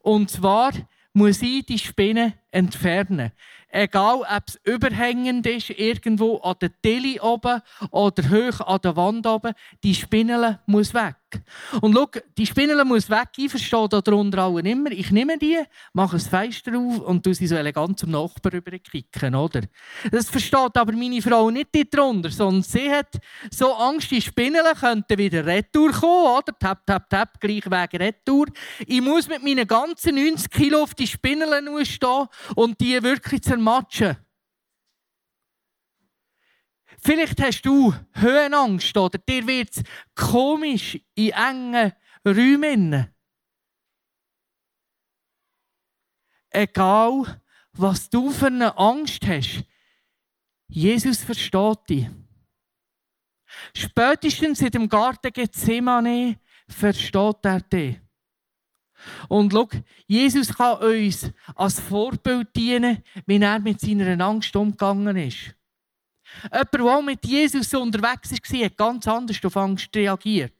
Und 0.00 0.30
zwar 0.30 0.72
muss 1.14 1.40
ich 1.40 1.64
die 1.64 1.78
Spinne 1.78 2.34
entfernen. 2.50 3.32
Egal, 3.68 4.26
ob 4.28 4.42
es 4.48 4.60
überhängend 4.64 5.46
ist, 5.46 5.70
irgendwo 5.70 6.36
an 6.40 6.56
der 6.60 6.82
Tilly 6.82 7.18
oben 7.18 7.62
oder 7.90 8.28
hoch 8.28 8.60
an 8.60 8.80
der 8.82 8.94
Wand 8.96 9.26
oben, 9.26 9.54
die 9.82 9.94
Spinne 9.94 10.60
muss 10.66 10.92
weg. 10.92 11.16
Und 11.80 11.94
schau, 11.94 12.08
die 12.36 12.46
Spinne 12.46 12.84
muss 12.84 13.08
weg, 13.10 13.28
ich 13.36 13.50
verstehe 13.50 13.88
darunter 13.88 14.42
allen 14.42 14.66
immer. 14.66 14.90
Ich 14.90 15.10
nehme 15.10 15.38
die, 15.38 15.58
mache 15.92 16.16
ein 16.16 16.20
Fenster 16.20 16.76
auf 16.76 17.00
und 17.00 17.22
tue 17.22 17.34
sie 17.34 17.46
so 17.46 17.56
elegant 17.56 17.98
zum 17.98 18.10
Nachbarn 18.10 18.54
rüberkicken, 18.54 19.34
oder? 19.34 19.62
Das 20.10 20.28
versteht 20.28 20.76
aber 20.76 20.92
meine 20.92 21.22
Frau 21.22 21.50
nicht 21.50 21.70
darunter, 21.92 22.30
sondern 22.30 22.62
sie 22.62 22.90
hat 22.90 23.18
so 23.50 23.72
Angst, 23.74 24.10
die 24.10 24.22
Spinnen 24.22 24.62
könnten 24.78 25.18
wieder 25.18 25.44
retour 25.44 25.92
kommen, 25.92 26.38
oder? 26.38 26.58
Tap, 26.58 26.86
tap, 26.86 27.08
tap, 27.08 27.40
gleich 27.40 27.64
wegen 27.66 28.02
retour. 28.02 28.46
Ich 28.86 29.00
muss 29.00 29.28
mit 29.28 29.42
meinen 29.42 29.66
ganzen 29.66 30.14
90 30.14 30.50
Kilo 30.50 30.82
auf 30.82 30.94
die 30.94 31.06
Spinnen 31.06 31.48
stehen 31.84 32.26
und 32.54 32.80
die 32.80 33.02
wirklich 33.02 33.42
zermatschen 33.42 33.62
Matschen. 33.62 34.31
Vielleicht 37.04 37.42
hast 37.42 37.62
du 37.62 37.92
Höhenangst 38.12 38.96
oder 38.96 39.18
dir 39.18 39.44
wird 39.46 39.82
komisch 40.14 41.00
in 41.16 41.30
engen 41.30 41.92
Räumen. 42.24 43.12
Egal, 46.50 47.42
was 47.72 48.08
du 48.08 48.30
für 48.30 48.46
eine 48.46 48.76
Angst 48.78 49.26
hast. 49.26 49.64
Jesus 50.68 51.24
versteht 51.24 51.78
dich. 51.88 52.08
Spätestens 53.74 54.60
in 54.60 54.70
dem 54.70 54.88
Garten 54.88 55.32
Gethsemane 55.32 56.38
versteht 56.68 57.44
er 57.44 57.60
dich. 57.60 58.00
Und 59.28 59.52
schau, 59.52 59.68
Jesus 60.06 60.54
kann 60.54 60.78
uns 60.78 61.30
als 61.56 61.80
Vorbild 61.80 62.54
dienen, 62.54 63.02
wie 63.26 63.42
er 63.42 63.58
mit 63.58 63.80
seiner 63.80 64.24
Angst 64.24 64.54
umgegangen 64.54 65.16
ist. 65.16 65.56
Jemand, 66.50 66.74
der 66.74 66.80
auch 66.82 67.02
mit 67.02 67.24
Jesus 67.24 67.72
unterwegs 67.74 68.30
war, 68.30 68.64
hat 68.64 68.76
ganz 68.76 69.08
anders 69.08 69.44
auf 69.44 69.56
Angst 69.56 69.94
reagiert. 69.94 70.52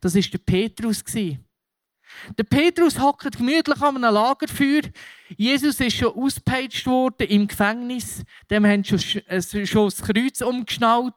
Das 0.00 0.14
war 0.14 0.22
der 0.22 0.38
Petrus. 0.38 1.04
Der 2.36 2.44
Petrus 2.44 2.98
hockt 2.98 3.36
gemütlich 3.36 3.80
an 3.80 3.96
einem 3.96 4.14
Lagerfeuer. 4.14 4.82
Jesus 5.36 5.78
ist 5.80 5.96
schon 5.96 6.14
ausgepeitscht 6.14 6.86
worden 6.86 7.28
im 7.28 7.46
Gefängnis. 7.46 8.22
Dem 8.50 8.66
haben 8.66 8.84
schon, 8.84 8.98
äh, 9.26 9.66
schon 9.66 9.86
das 9.86 10.02
Kreuz 10.02 10.40
umgeschnallt. 10.40 11.14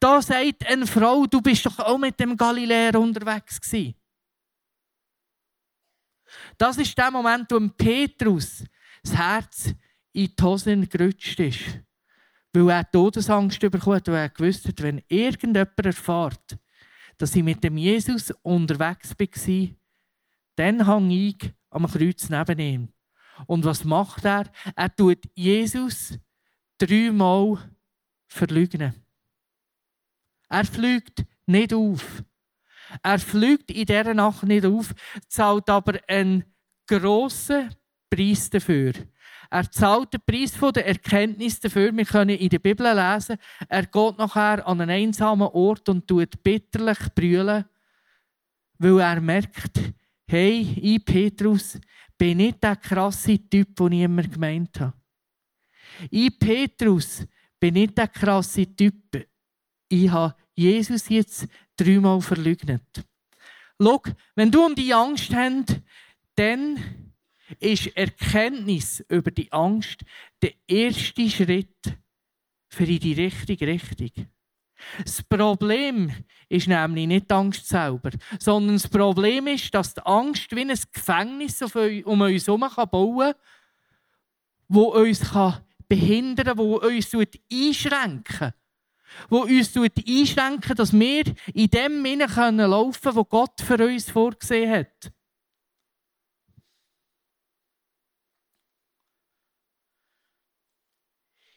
Da 0.00 0.20
sagt 0.20 0.66
eine 0.66 0.86
Frau, 0.86 1.26
du 1.26 1.40
bist 1.40 1.64
doch 1.66 1.78
auch 1.78 1.98
mit 1.98 2.18
dem 2.18 2.36
Galiläer 2.36 2.98
unterwegs 2.98 3.60
gewesen. 3.60 3.94
Das 6.58 6.76
ist 6.78 6.96
der 6.98 7.10
Moment, 7.10 7.50
wo 7.50 7.60
Petrus 7.68 8.64
das 9.02 9.16
Herz 9.16 9.74
in 10.12 10.34
die 10.34 10.42
Hosen 10.42 10.88
gerutscht 10.88 11.38
ist. 11.40 11.83
Weil 12.54 12.70
er 12.70 12.90
Todesangst 12.90 13.58
bekommen 13.58 13.96
hat, 13.96 14.06
weil 14.06 14.14
er 14.14 14.28
gewusst 14.28 14.68
hat, 14.68 14.80
wenn 14.80 15.02
irgendjemand 15.08 15.78
erfährt, 15.84 16.56
dass 17.18 17.34
ich 17.34 17.42
mit 17.42 17.62
dem 17.64 17.76
Jesus 17.76 18.32
unterwegs 18.42 19.10
war, 19.18 19.68
dann 20.54 20.86
hang 20.86 21.10
ich 21.10 21.52
am 21.70 21.86
Kreuz 21.86 22.28
neben 22.30 22.58
ihm. 22.60 22.88
Und 23.46 23.64
was 23.64 23.84
macht 23.84 24.24
er? 24.24 24.44
Er 24.76 24.94
tut 24.94 25.18
Jesus 25.34 26.16
dreimal 26.78 27.58
verleugnen. 28.28 28.94
Er 30.48 30.64
fliegt 30.64 31.24
nicht 31.46 31.74
auf. 31.74 32.22
Er 33.02 33.18
fliegt 33.18 33.72
in 33.72 33.86
dieser 33.86 34.14
Nacht 34.14 34.44
nicht 34.44 34.64
auf, 34.64 34.94
zahlt 35.26 35.68
aber 35.68 35.98
einen 36.06 36.44
grossen 36.86 37.74
Preis 38.14 38.48
dafür. 38.48 38.92
Er 39.50 39.70
zahlt 39.70 40.12
den 40.12 40.20
Preis 40.24 40.54
von 40.54 40.72
der 40.72 40.86
Erkenntnis 40.86 41.58
dafür. 41.60 41.96
Wir 41.96 42.04
können 42.04 42.36
in 42.36 42.48
der 42.48 42.58
Bibel 42.58 42.86
lesen, 42.86 43.36
er 43.68 43.86
geht 43.86 44.18
nachher 44.18 44.66
an 44.66 44.80
einen 44.80 44.90
einsamen 44.90 45.48
Ort 45.48 45.88
und 45.88 46.06
tut 46.06 46.42
bitterlich 46.42 46.98
brüllen, 47.14 47.64
weil 48.78 49.00
er 49.00 49.20
merkt, 49.20 49.80
hey, 50.26 50.60
ich, 50.80 51.04
Petrus, 51.04 51.78
bin 52.16 52.38
nicht 52.38 52.62
der 52.62 52.76
krasse 52.76 53.38
Typ, 53.48 53.74
den 53.76 53.92
ich 53.92 54.02
immer 54.02 54.22
gemeint 54.22 54.80
habe. 54.80 54.94
Ich, 56.10 56.38
Petrus, 56.38 57.26
bin 57.58 57.74
nicht 57.74 57.98
der 57.98 58.08
krasse 58.08 58.66
Typ. 58.74 59.28
Ich 59.88 60.10
habe 60.10 60.34
Jesus 60.54 61.08
jetzt 61.08 61.46
dreimal 61.76 62.20
verleugnet. 62.20 63.04
Schau, 63.80 64.02
wenn 64.36 64.50
du 64.50 64.64
um 64.64 64.74
die 64.74 64.94
Angst 64.94 65.34
hast, 65.34 65.80
dann 66.36 67.03
ist 67.60 67.96
Erkenntnis 67.96 69.04
über 69.08 69.30
die 69.30 69.52
Angst 69.52 70.04
der 70.42 70.52
erste 70.66 71.28
Schritt 71.28 71.98
für 72.68 72.84
in 72.84 72.98
die 72.98 73.12
richtige 73.12 73.66
Richtung. 73.66 74.10
Das 75.02 75.22
Problem 75.22 76.12
ist 76.48 76.66
nämlich 76.66 77.06
nicht 77.06 77.30
die 77.30 77.34
Angst 77.34 77.66
selber, 77.66 78.10
sondern 78.38 78.76
das 78.76 78.88
Problem 78.88 79.46
ist, 79.46 79.74
dass 79.74 79.94
die 79.94 80.04
Angst 80.04 80.54
wie 80.54 80.60
ein 80.60 80.78
Gefängnis 80.92 81.62
um 81.62 82.20
uns 82.20 82.46
herum 82.46 82.66
bauen 82.90 83.32
kann, 83.32 83.34
das 84.68 84.76
uns 84.76 85.60
behindern 85.88 86.56
kann, 86.56 86.80
das 86.80 87.14
uns 87.14 87.28
einschränken 87.52 88.52
wo 89.28 89.42
uns 89.42 89.76
einschränken 89.76 90.74
dass 90.76 90.92
wir 90.92 91.24
in 91.52 91.70
dem 91.70 92.04
hinein 92.04 92.28
laufen 92.56 93.00
können, 93.00 93.16
was 93.16 93.28
Gott 93.28 93.60
für 93.60 93.84
uns 93.84 94.10
vorgesehen 94.10 94.70
hat. 94.70 95.12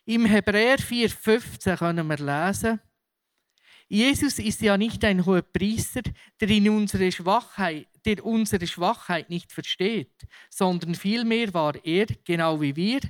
Im 0.09 0.25
Hebräer 0.25 0.77
4,15 0.77 1.79
können 1.79 2.07
wir 2.07 2.15
lesen, 2.15 2.79
Jesus 3.89 4.39
ist 4.39 4.61
ja 4.61 4.77
nicht 4.77 5.03
ein 5.03 5.25
hoher 5.25 5.41
Priester, 5.41 6.01
der, 6.39 6.47
in 6.47 6.69
unsere 6.69 7.11
Schwachheit, 7.11 7.89
der 8.05 8.25
unsere 8.25 8.65
Schwachheit 8.67 9.29
nicht 9.29 9.51
versteht, 9.51 10.25
sondern 10.49 10.95
vielmehr 10.95 11.53
war 11.53 11.75
er, 11.83 12.05
genau 12.23 12.61
wie 12.61 12.77
wir, 12.77 13.01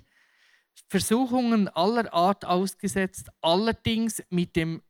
Versuchungen 0.88 1.68
aller 1.68 2.12
Art 2.12 2.46
ausgesetzt, 2.46 3.30
allerdings 3.42 4.24
mit 4.32 4.56
dem 4.56 4.82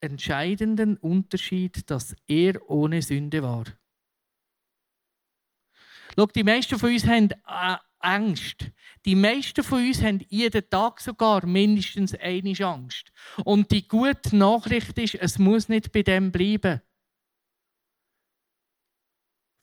entscheidenden 0.00 0.96
Unterschied, 0.96 1.88
dass 1.88 2.16
er 2.26 2.68
ohne 2.68 3.02
Sünde 3.02 3.44
war. 3.44 3.66
Schau, 6.16 6.26
die 6.26 6.42
meisten 6.42 6.76
von 6.76 6.90
uns 6.90 7.06
haben 7.06 7.30
äh, 7.30 7.76
Angst. 8.00 8.70
Die 9.06 9.14
meisten 9.14 9.62
von 9.62 9.86
uns 9.86 10.02
haben 10.02 10.26
jeden 10.28 10.68
Tag 10.68 11.00
sogar 11.00 11.46
mindestens 11.46 12.14
eine 12.14 12.54
Angst. 12.66 13.12
Und 13.44 13.70
die 13.70 13.86
gute 13.86 14.36
Nachricht 14.36 14.98
ist, 14.98 15.14
es 15.14 15.38
muss 15.38 15.68
nicht 15.68 15.92
bei 15.92 16.02
dem 16.02 16.32
bleiben. 16.32 16.82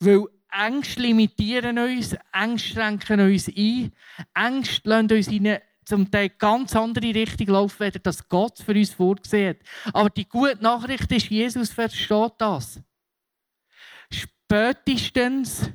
Weil 0.00 0.24
Ängste 0.50 1.02
limitieren 1.02 1.78
uns, 1.78 2.16
Ängste 2.32 2.68
schränken 2.70 3.20
uns 3.20 3.48
ein, 3.48 3.92
Ängste 4.34 4.88
lassen 4.88 5.12
uns 5.12 5.28
in 5.28 5.46
eine 5.46 5.62
zum 5.84 6.10
Teil 6.10 6.30
ganz 6.30 6.74
andere 6.74 7.14
Richtung 7.14 7.48
laufen, 7.48 7.82
als 7.82 7.96
das 8.02 8.26
Gott 8.28 8.58
für 8.58 8.72
uns 8.72 8.94
vorgesehen 8.94 9.50
hat. 9.50 9.94
Aber 9.94 10.08
die 10.08 10.26
gute 10.26 10.62
Nachricht 10.62 11.12
ist, 11.12 11.28
Jesus 11.28 11.70
versteht 11.70 12.32
das. 12.38 12.80
Spätestens 14.10 15.70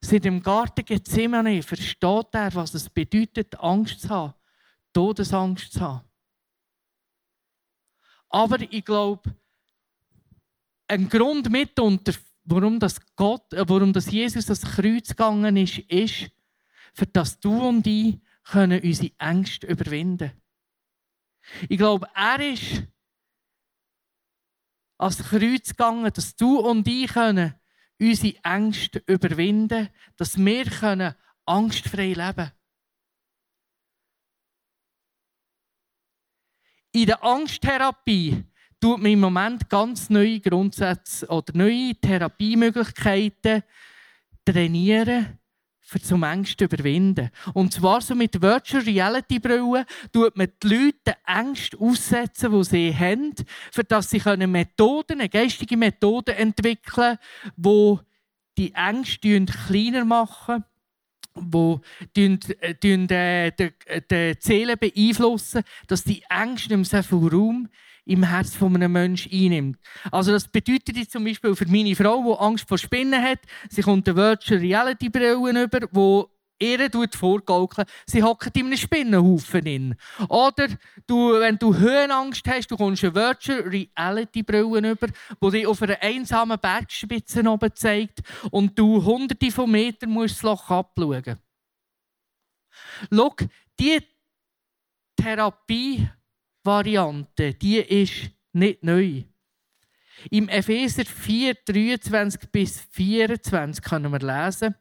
seit 0.00 0.24
dem 0.24 0.42
Garten 0.42 0.84
Gethsemane 0.84 1.62
versteht 1.62 2.28
er, 2.32 2.54
was 2.54 2.74
es 2.74 2.88
bedeutet, 2.88 3.58
Angst 3.60 4.02
zu 4.02 4.08
haben, 4.08 4.34
Todesangst 4.92 5.72
zu 5.72 5.80
haben. 5.80 6.08
Aber 8.28 8.60
ich 8.60 8.84
glaube, 8.84 9.34
ein 10.86 11.08
Grund 11.08 11.50
mitunter, 11.50 12.12
warum 12.44 12.78
das 12.78 12.98
Gott, 13.16 13.52
äh, 13.52 13.68
warum 13.68 13.92
das 13.92 14.10
Jesus 14.10 14.46
das 14.46 14.62
Kreuz 14.62 15.08
gegangen 15.08 15.56
ist, 15.56 15.78
ist, 15.78 16.30
für 16.94 17.06
das 17.06 17.38
du 17.38 17.68
und 17.68 17.86
ich 17.86 18.18
können 18.44 18.82
unsere 18.82 19.12
Ängste 19.18 19.66
überwinden. 19.66 20.32
Ich 21.68 21.78
glaube, 21.78 22.08
er 22.14 22.52
ist 22.52 22.82
als 24.98 25.18
Kreuz 25.18 25.68
gegangen, 25.70 26.10
dass 26.12 26.34
du 26.34 26.58
und 26.58 26.86
ich 26.88 27.08
können 27.08 27.54
unsere 28.00 28.36
Ängste 28.44 29.02
überwinden, 29.06 29.88
dass 30.16 30.38
wir 30.38 30.64
können 30.64 31.14
angstfrei 31.44 32.12
leben 32.12 32.34
können. 32.34 32.52
In 36.92 37.06
der 37.06 37.22
Angsttherapie 37.22 38.44
tut 38.80 39.00
man 39.00 39.12
im 39.12 39.20
Moment 39.20 39.68
ganz 39.68 40.08
neue 40.10 40.40
Grundsätze 40.40 41.26
oder 41.28 41.52
neue 41.54 41.94
Therapiemöglichkeiten 41.94 43.62
trainieren, 44.44 45.37
für 45.88 46.02
zum 46.02 46.22
Ängste 46.22 46.66
überwinden. 46.66 47.30
Und 47.54 47.72
zwar 47.72 48.02
so 48.02 48.14
mit 48.14 48.42
Virtual 48.42 48.82
Reality 48.82 49.38
Brillen 49.38 49.86
tut 50.12 50.36
man 50.36 50.48
die 50.62 50.68
Leute 50.68 51.16
Ängste 51.26 51.78
aussetzen, 51.80 52.52
die 52.52 52.64
sie 52.64 52.94
haben, 52.94 53.32
für 53.72 53.84
dass 53.84 54.10
sie 54.10 54.20
Methoden, 54.46 55.18
eine 55.18 55.30
geistige 55.30 55.78
Methoden 55.78 56.36
entwickeln, 56.36 57.16
wo 57.56 58.00
die 58.58 58.74
Ängste 58.74 59.46
kleiner 59.46 60.04
machen 60.04 60.64
wo 61.40 61.80
die, 62.16 62.36
die, 62.82 63.06
die, 63.06 63.72
die 64.10 64.34
Seele 64.40 64.76
beeinflussen, 64.76 65.62
dass 65.86 66.02
die 66.02 66.22
Ängste 66.28 66.76
nicht 66.76 66.92
mehr 66.92 67.02
so 67.02 67.20
viel 67.20 67.28
Raum 67.28 67.68
im 68.08 68.22
Herz 68.24 68.56
von 68.56 68.74
einem 68.74 68.92
Menschen 68.92 69.30
einnimmt. 69.32 69.78
Also 70.10 70.32
das 70.32 70.48
bedeutet 70.48 70.96
jetzt 70.96 71.12
zum 71.12 71.24
Beispiel 71.24 71.54
für 71.54 71.66
meine 71.66 71.94
Frau, 71.94 72.22
die 72.22 72.40
Angst 72.40 72.66
vor 72.66 72.78
Spinnen 72.78 73.22
hat, 73.22 73.40
sie 73.68 73.82
kommt 73.82 74.08
eine 74.08 74.16
Virtual 74.16 74.58
Reality 74.60 75.10
Brille 75.10 75.62
über, 75.62 75.86
wo 75.92 76.30
ihr 76.58 76.90
vorgaukeln, 77.12 77.86
sie 78.06 78.22
hockt 78.22 78.56
in 78.56 78.66
einem 78.66 78.76
Spinnenhaufen 78.76 79.66
in. 79.66 79.94
Oder 80.28 80.68
du, 81.06 81.38
wenn 81.38 81.58
du 81.58 81.76
Höhenangst 81.76 82.48
hast, 82.48 82.70
du 82.70 82.76
kommst 82.76 83.04
eine 83.04 83.14
Virtual 83.14 83.60
Reality 83.60 84.42
Brille 84.42 84.90
über, 84.90 85.06
die 85.42 85.50
dich 85.50 85.66
auf 85.66 85.82
einer 85.82 86.02
einsamen 86.02 86.58
Bergspitze 86.58 87.46
oben 87.48 87.70
zeigt 87.74 88.20
und 88.50 88.78
du 88.78 89.04
hunderte 89.04 89.50
von 89.50 89.70
Metern 89.70 90.10
musst 90.10 90.36
das 90.36 90.42
Loch 90.42 90.70
abschauen. 90.70 91.38
Schau, 93.12 93.34
diese 93.78 94.02
Therapie 95.16 96.08
Variante, 96.64 97.54
die 97.54 97.78
ist 97.78 98.30
nicht 98.52 98.82
neu. 98.82 99.24
Im 100.30 100.48
Epheser 100.48 101.04
4, 101.04 101.54
23 101.64 102.50
bis 102.50 102.80
24 102.90 103.84
können 103.84 104.12
wir 104.12 104.18
lesen. 104.18 104.74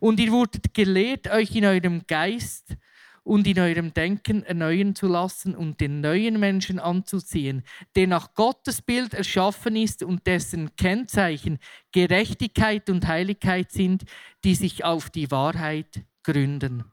Und 0.00 0.20
ihr 0.20 0.30
wurdet 0.30 0.74
gelehrt, 0.74 1.28
euch 1.28 1.54
in 1.56 1.64
eurem 1.64 2.06
Geist 2.06 2.76
und 3.24 3.46
in 3.46 3.58
eurem 3.58 3.94
Denken 3.94 4.42
erneuern 4.42 4.94
zu 4.94 5.06
lassen 5.06 5.54
und 5.54 5.80
den 5.80 6.00
neuen 6.00 6.40
Menschen 6.40 6.78
anzuziehen, 6.78 7.62
der 7.94 8.08
nach 8.08 8.34
Gottes 8.34 8.82
Bild 8.82 9.14
erschaffen 9.14 9.76
ist 9.76 10.02
und 10.02 10.26
dessen 10.26 10.74
Kennzeichen 10.76 11.58
Gerechtigkeit 11.92 12.90
und 12.90 13.06
Heiligkeit 13.06 13.70
sind, 13.70 14.04
die 14.44 14.54
sich 14.54 14.84
auf 14.84 15.08
die 15.10 15.30
Wahrheit 15.30 16.04
gründen. 16.24 16.91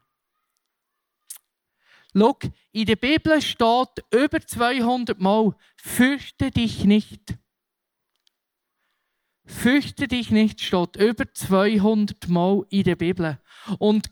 Schau, 2.15 2.37
in 2.71 2.85
der 2.85 2.95
Bibel 2.95 3.41
steht 3.41 4.03
über 4.11 4.41
200 4.41 5.19
Mal, 5.19 5.55
fürchte 5.77 6.51
dich 6.51 6.85
nicht. 6.85 7.37
Fürchte 9.45 10.07
dich 10.07 10.31
nicht, 10.31 10.61
steht 10.61 10.95
über 10.95 11.31
200 11.31 12.27
Mal 12.27 12.65
in 12.69 12.83
der 12.83 12.95
Bibel. 12.95 13.39
Und 13.77 14.09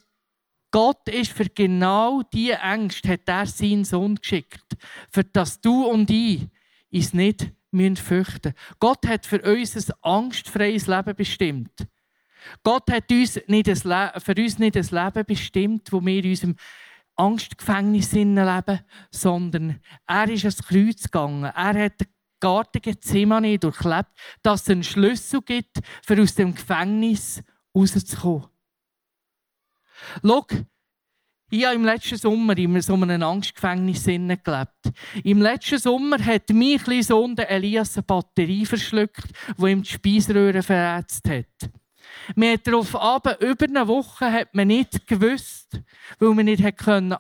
Gott 0.71 1.07
ist 1.09 1.31
für 1.31 1.49
genau 1.49 2.23
diese 2.33 2.59
Ängste, 2.59 3.09
hat 3.09 3.27
er 3.27 3.45
seinen 3.45 3.85
Sohn 3.85 4.15
geschickt, 4.15 4.75
für 5.09 5.23
dass 5.23 5.61
du 5.61 5.85
und 5.85 6.09
ich 6.09 6.47
uns 6.91 7.13
nicht 7.13 7.51
fürchten 7.71 8.49
müssen. 8.49 8.53
Gott 8.79 9.07
hat 9.07 9.25
für 9.25 9.41
uns 9.41 9.75
ein 9.75 9.95
angstfreies 10.01 10.87
Leben 10.87 11.15
bestimmt. 11.15 11.87
Gott 12.63 12.91
hat 12.91 13.11
uns 13.11 13.39
nicht 13.47 13.69
ein 13.69 14.21
für 14.21 14.35
uns 14.37 14.59
nicht 14.59 14.77
ein 14.77 14.87
Leben 14.91 15.25
bestimmt, 15.25 15.91
wo 15.91 16.05
wir 16.05 16.23
unserem 16.23 16.55
Angstgefängnis 17.17 18.11
leben, 18.13 18.79
sondern 19.11 19.81
er 20.05 20.29
ist 20.29 20.45
ans 20.45 20.63
Kreuz 20.63 21.03
gegangen. 21.03 21.43
Er 21.43 21.85
hat 21.85 21.99
den 21.99 22.07
Garten 22.39 22.81
Gethsemane 22.81 23.57
durchlebt, 23.57 24.09
dass 24.43 24.61
es 24.61 24.69
einen 24.69 24.83
Schlüssel 24.83 25.41
gibt, 25.41 25.79
für 26.05 26.21
aus 26.21 26.35
dem 26.35 26.53
Gefängnis 26.53 27.43
rauszukommen. 27.75 28.47
Schau, 30.23 30.45
ich 31.49 31.65
habe 31.65 31.75
im 31.75 31.85
letzten 31.85 32.17
Sommer 32.17 32.57
in 32.57 32.81
so 32.81 32.93
einem 32.93 33.23
Angstgefängnis 33.23 34.03
gelebt. 34.03 34.91
Im 35.23 35.41
letzten 35.41 35.79
Sommer 35.79 36.23
hat 36.23 36.49
mein 36.49 36.77
kleiner 36.77 37.03
Sohn 37.03 37.37
Elias 37.37 37.97
eine 37.97 38.03
Batterie 38.03 38.65
verschluckt, 38.65 39.29
die 39.57 39.65
ihm 39.67 39.81
die 39.81 39.89
Speiseröhre 39.89 40.61
verätzt 40.61 41.27
hat. 41.29 41.71
Wir 42.35 42.53
hat 42.53 42.67
darauf 42.67 42.95
aber 42.95 43.39
über 43.41 43.65
eine 43.65 43.87
Woche 43.87 44.31
hat 44.31 44.53
man 44.53 44.67
nicht 44.67 45.07
gewusst, 45.07 45.81
weil 46.19 46.33
man 46.33 46.45
nicht 46.45 46.63
hat 46.63 46.77
können 46.77 47.13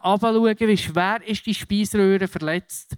wie 0.67 0.77
schwer 0.77 1.19
ist 1.25 1.45
die 1.45 1.53
Speiseröhre 1.53 2.27
verletzt. 2.27 2.97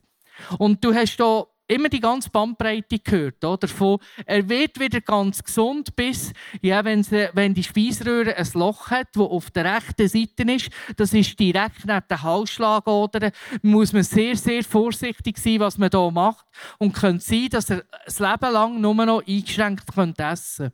Und 0.58 0.84
du 0.84 0.93
hast 0.93 1.17
hier 1.17 1.48
immer 1.69 1.88
die 1.88 2.00
ganze 2.00 2.30
Bandbreite 2.30 3.00
gehört, 3.00 3.43
oder? 3.45 3.67
Von, 3.67 4.00
er 4.26 4.48
wird 4.50 4.80
wieder 4.80 5.02
ganz 5.02 5.43
gesund, 5.43 5.95
bis, 5.95 6.34
ja, 6.62 6.84
wenn, 6.84 7.04
sie, 7.04 7.30
wenn 7.34 7.54
die 7.54 7.63
Speiseröhre 7.63 8.36
ein 8.36 8.48
Loch 8.56 8.89
hat, 8.89 9.10
das 9.13 9.24
auf 9.24 9.52
der 9.52 9.78
rechten 9.78 10.08
Seite 10.08 10.52
ist, 10.52 10.69
das 10.98 11.13
ist 11.13 11.39
direkt 11.39 11.86
neben 11.86 12.08
der 12.10 12.24
Halsschlagader, 12.24 13.32
muss 13.62 13.93
man 13.93 14.04
sehr, 14.04 14.36
sehr 14.36 14.63
vorsichtig 14.63 15.38
sein, 15.38 15.60
was 15.60 15.78
man 15.78 15.89
hier 15.91 16.12
macht. 16.12 16.45
Und 16.80 16.93
könnte 16.93 17.24
sein, 17.24 17.50
dass 17.52 17.69
er 17.69 17.84
das 18.06 18.19
Leben 18.19 18.52
lang 18.52 18.82
nur 18.82 18.93
noch 18.93 19.26
eingeschränkt 19.26 19.86
essen 19.89 20.15
könnte. 20.15 20.74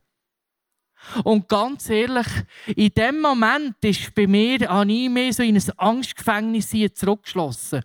Und 1.24 1.48
ganz 1.48 1.90
ehrlich, 1.90 2.28
in 2.68 2.90
dem 2.90 3.22
Moment 3.22 3.76
ist 3.84 4.14
bei 4.16 4.28
mir, 4.28 4.68
habe 4.68 4.92
ich 4.92 5.10
mehr 5.10 5.34
so 5.34 5.44
in 5.44 5.56
ein 5.56 5.72
Angstgefängnis 5.78 6.70
zurückgeschlossen. 6.94 7.84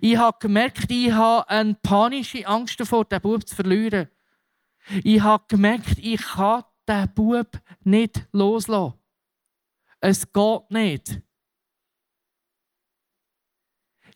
Ich 0.00 0.16
habe 0.16 0.36
gemerkt, 0.40 0.90
ich 0.90 1.12
habe 1.12 1.48
eine 1.48 1.74
panische 1.74 2.46
Angst 2.46 2.80
davor, 2.80 3.04
den 3.04 3.20
Bub 3.20 3.46
zu 3.46 3.54
verlieren. 3.54 4.08
Ich 5.04 5.20
habe 5.20 5.44
gemerkt, 5.48 5.98
ich 5.98 6.20
kann 6.20 6.64
den 6.88 7.12
Bub 7.14 7.50
nicht 7.84 8.26
loslassen. 8.32 8.94
Es 10.00 10.32
geht 10.32 10.70
nicht. 10.70 11.20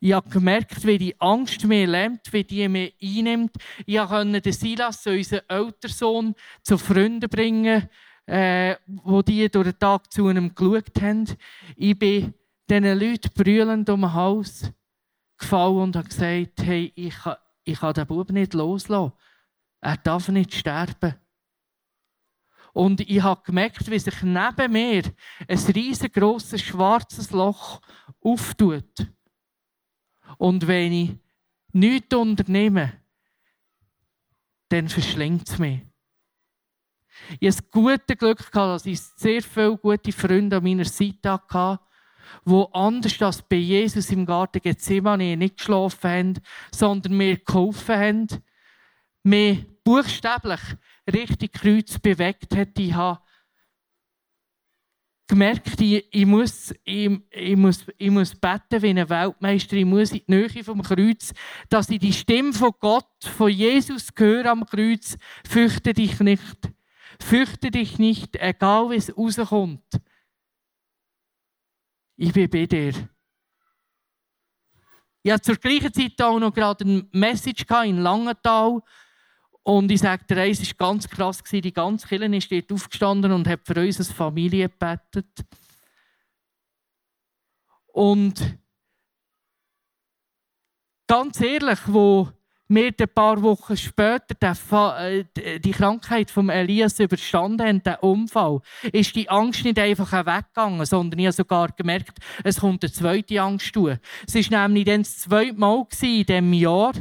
Ich 0.04 0.12
habe 0.14 0.28
gemerkt, 0.28 0.84
wie 0.84 0.98
die 0.98 1.20
Angst 1.20 1.64
mir 1.64 1.86
lähmt, 1.86 2.32
wie 2.32 2.42
die 2.42 2.66
mir 2.68 2.90
einnimmt. 3.00 3.52
Ich 3.86 3.98
konnte 3.98 4.40
den 4.40 4.52
Silas, 4.52 5.06
unseren 5.06 5.42
älteren 5.46 5.94
Sohn, 5.94 6.34
zu 6.64 6.76
Freunden 6.76 7.30
bringen, 7.30 7.88
äh, 8.26 8.74
wo 8.84 9.22
die 9.22 9.48
durch 9.48 9.68
den 9.68 9.78
Tag 9.78 10.12
zu 10.12 10.26
einem 10.26 10.56
geschaut 10.56 11.00
haben. 11.00 11.28
Ich 11.76 11.96
bin 11.96 12.34
diesen 12.68 12.98
Leuten 12.98 13.30
brüllend 13.32 13.88
um 13.90 14.00
den 14.00 14.12
Hals 14.12 14.72
gefallen 15.38 15.76
und 15.76 15.94
habe 15.94 16.08
gesagt, 16.08 16.64
hey, 16.64 16.92
ich 16.96 17.14
kann, 17.14 17.36
ich 17.62 17.78
kann 17.78 17.94
den 17.94 18.06
Bub 18.08 18.28
nicht 18.32 18.54
loslassen. 18.54 19.12
Er 19.80 19.98
darf 19.98 20.28
nicht 20.30 20.52
sterben. 20.52 21.14
Und 22.72 23.02
ich 23.02 23.22
habe 23.22 23.42
gemerkt, 23.44 23.88
wie 23.88 24.00
sich 24.00 24.20
neben 24.22 24.72
mir 24.72 25.04
ein 25.46 25.58
riesengroßes 25.58 26.60
schwarzes 26.60 27.30
Loch 27.30 27.80
auftut. 28.20 29.12
Und 30.38 30.66
wenn 30.66 30.92
ich 30.92 31.10
nichts 31.72 32.14
unternehme, 32.14 32.92
dann 34.68 34.88
verschlingt 34.88 35.48
es 35.48 35.58
mich. 35.58 35.80
Ich 37.40 37.48
hatte 37.48 37.62
das 37.62 37.70
gute 37.70 38.16
Glück, 38.16 38.50
dass 38.52 38.86
ich 38.86 39.00
sehr 39.00 39.42
viele 39.42 39.76
gute 39.76 40.12
Freunde 40.12 40.56
an 40.56 40.62
meiner 40.62 40.84
Seite 40.84 41.40
hatte, 41.48 41.80
die 42.44 42.64
anders 42.72 43.22
als 43.22 43.42
bei 43.42 43.56
Jesus 43.56 44.10
im 44.10 44.26
Garten 44.26 44.60
Gethsemane 44.60 45.36
nicht 45.36 45.58
geschlafen 45.58 46.10
haben, 46.10 46.34
sondern 46.74 47.16
mir 47.16 47.36
geholfen 47.38 47.96
haben, 47.96 48.28
mir 49.22 49.64
buchstäblich 49.84 50.60
richtig 51.12 51.52
Kreuz 51.52 51.98
bewegt 51.98 52.56
hat. 52.56 52.78
Ich 52.78 52.94
habe 52.94 53.20
gemerkt, 55.32 55.80
ich, 55.80 56.06
ich, 56.10 56.26
muss, 56.26 56.74
ich, 56.84 57.10
ich, 57.30 57.56
muss, 57.56 57.86
ich 57.96 58.10
muss 58.10 58.34
beten 58.34 58.82
wie 58.82 58.90
ein 58.90 59.08
Weltmeister. 59.08 59.76
Ich 59.76 59.84
muss 59.86 60.12
in 60.12 60.20
die 60.28 60.30
Nähe 60.30 60.62
vom 60.62 60.82
Kreuz, 60.82 61.32
dass 61.70 61.88
ich 61.88 61.98
die 61.98 62.12
Stimme 62.12 62.52
von 62.52 62.72
Gott, 62.78 63.06
von 63.20 63.50
Jesus 63.50 64.08
höre 64.14 64.50
am 64.50 64.66
Kreuz. 64.66 65.16
Fürchte 65.48 65.94
dich 65.94 66.20
nicht. 66.20 66.70
Fürchte 67.18 67.70
dich 67.70 67.98
nicht, 67.98 68.36
egal 68.36 68.90
wie 68.90 68.96
es 68.96 69.16
rauskommt. 69.16 70.00
Ich 72.16 72.32
bin 72.34 72.50
bei 72.50 72.66
dir. 72.66 72.92
Ich 75.22 75.32
hatte 75.32 75.42
zur 75.42 75.56
gleichen 75.56 75.94
Zeit 75.94 76.20
auch 76.20 76.38
noch 76.38 76.52
gerade 76.52 76.84
eine 76.84 77.08
Message 77.12 77.64
in 77.84 77.98
Langenthal 77.98 78.82
und 79.64 79.90
ich 79.92 80.01
sage 80.01 80.25
dir, 80.29 80.38
es 80.48 80.61
war 80.61 80.88
ganz 80.88 81.09
krass, 81.09 81.42
die 81.51 81.72
ganze 81.72 82.09
Kirche 82.09 82.37
ist 82.37 82.51
dort 82.51 82.72
aufgestanden 82.72 83.33
und 83.33 83.46
hat 83.46 83.61
für 83.64 83.81
uns 83.81 83.98
als 83.98 84.11
Familie 84.11 84.68
gebetet. 84.68 85.29
Und 87.92 88.59
ganz 91.07 91.40
ehrlich, 91.40 91.79
wo 91.87 92.29
wir 92.68 92.92
ein 92.98 93.09
paar 93.14 93.42
Wochen 93.42 93.77
später 93.77 94.35
äh, 94.98 95.25
die 95.61 95.72
Krankheit 95.72 96.31
von 96.31 96.48
Elias 96.48 96.98
überstanden 96.98 97.66
haben, 97.66 97.83
den 97.83 97.96
Unfall, 97.96 98.61
ist 98.92 99.14
die 99.14 99.29
Angst 99.29 99.64
nicht 99.64 99.79
einfach 99.79 100.11
weggegangen, 100.12 100.85
sondern 100.87 101.20
ich 101.20 101.27
habe 101.27 101.33
sogar 101.35 101.68
gemerkt, 101.68 102.18
es 102.42 102.61
kommt 102.61 102.83
eine 102.83 102.92
zweite 102.92 103.42
Angst 103.42 103.75
zu. 103.75 103.88
Es 104.27 104.51
war 104.51 104.68
nämlich 104.68 104.87
dann 104.87 105.03
das 105.03 105.18
zweite 105.18 105.53
Mal 105.53 105.87
in 106.01 106.25
diesem 106.25 106.53
Jahr, 106.55 106.92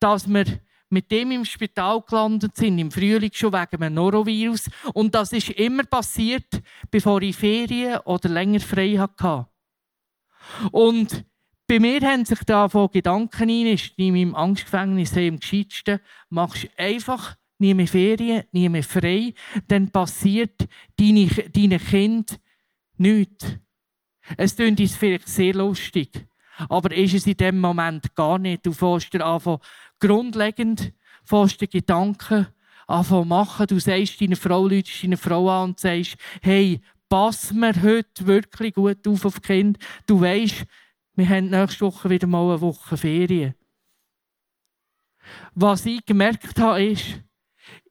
dass 0.00 0.28
wir 0.28 0.44
mit 0.92 1.10
dem 1.10 1.30
im 1.30 1.44
Spital 1.44 2.02
gelandet 2.02 2.56
sind, 2.56 2.78
im 2.78 2.90
Frühling 2.90 3.30
schon 3.32 3.52
wegen 3.52 3.82
einem 3.82 3.94
Norovirus. 3.94 4.68
Und 4.92 5.14
das 5.14 5.32
ist 5.32 5.50
immer 5.50 5.84
passiert, 5.84 6.62
bevor 6.90 7.22
ich 7.22 7.34
Ferien 7.34 8.00
oder 8.04 8.28
länger 8.28 8.60
frei 8.60 8.96
hatte. 8.98 9.46
Und 10.70 11.24
bei 11.66 11.80
mir 11.80 12.00
haben 12.02 12.26
sich 12.26 12.40
da 12.44 12.68
von 12.68 12.90
Gedanken 12.90 13.48
ein, 13.48 13.66
ist 13.68 13.92
in 13.96 14.12
meinem 14.12 14.34
Angstgefängnis 14.34 15.16
am 15.16 15.38
gescheitsten, 15.38 16.00
machst 16.28 16.68
einfach 16.76 17.36
nie 17.58 17.72
mehr 17.72 17.88
Ferien, 17.88 18.44
nie 18.52 18.68
mehr 18.68 18.82
frei, 18.82 19.32
dann 19.68 19.90
passiert 19.90 20.68
deinen 20.98 21.30
deine 21.54 21.78
Kind 21.78 22.38
nichts. 22.98 23.56
Es 24.36 24.56
klingt 24.56 24.80
uns 24.80 24.96
vielleicht 24.96 25.28
sehr 25.28 25.54
lustig, 25.54 26.26
aber 26.68 26.94
ist 26.94 27.14
es 27.14 27.26
in 27.26 27.36
dem 27.36 27.60
Moment 27.60 28.14
gar 28.14 28.38
nicht. 28.38 28.66
Du 28.66 28.72
fährst 28.72 29.12
dir 29.12 29.26
einfach 29.26 29.58
grundlegend 29.98 30.92
fährst 31.24 31.58
Gedanken 31.70 32.48
anfangen 32.86 33.28
machen. 33.28 33.66
Du 33.66 33.78
sagst 33.78 34.20
deiner 34.20 34.36
Frau, 34.36 34.66
läutest 34.66 35.02
deine 35.02 35.16
Frau 35.16 35.48
an 35.48 35.70
und 35.70 35.80
sagst, 35.80 36.16
hey, 36.42 36.80
pass 37.08 37.52
mir 37.52 37.74
heute 37.82 38.26
wirklich 38.26 38.74
gut 38.74 39.06
auf 39.06 39.24
auf 39.24 39.42
Kind. 39.42 39.78
Du 40.06 40.20
weißt, 40.20 40.64
wir 41.14 41.28
haben 41.28 41.50
nächste 41.50 41.86
Woche 41.86 42.10
wieder 42.10 42.26
mal 42.26 42.50
eine 42.50 42.60
Woche 42.60 42.96
Ferien. 42.96 43.54
Was 45.54 45.86
ich 45.86 46.04
gemerkt 46.04 46.58
habe, 46.58 46.84
ist, 46.84 47.20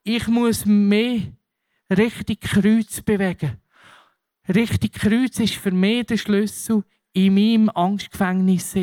ich 0.03 0.27
muss 0.27 0.65
mehr 0.65 1.21
richtig 1.89 2.41
Kreuz 2.41 3.01
bewegen. 3.01 3.57
Richtig 4.47 4.93
Kreuz 4.93 5.39
ist 5.39 5.55
für 5.55 5.71
mich 5.71 6.07
der 6.07 6.17
Schlüssel 6.17 6.83
in 7.13 7.33
meinem 7.33 7.69
Angstgefängnis. 7.69 8.75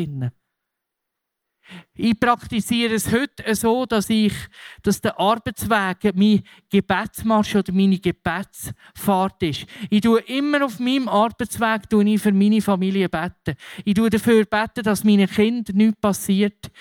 Ich 1.93 2.19
praktiziere 2.19 2.95
es 2.95 3.11
heute 3.11 3.53
so, 3.55 3.85
dass 3.85 4.09
ich, 4.09 4.33
dass 4.81 5.01
der 5.01 5.19
Arbeitsweg 5.19 6.15
mein 6.15 6.43
Gebetsmarsch 6.69 7.55
oder 7.55 7.73
meine 7.73 7.99
Gebetsfahrt 7.99 9.43
ist. 9.43 9.65
Ich 9.89 10.01
tue 10.01 10.21
immer 10.21 10.65
auf 10.65 10.79
meinem 10.79 11.07
Arbeitsweg 11.07 11.81
ich 11.91 12.21
für 12.21 12.31
meine 12.31 12.61
Familie 12.61 13.09
beten. 13.09 13.55
Ich 13.85 13.93
tue 13.93 14.09
dafür 14.09 14.45
beten, 14.45 14.83
dass 14.83 15.03
meinen 15.03 15.29
Kindern 15.29 15.75
nichts 15.75 15.99
passiert. 15.99 16.71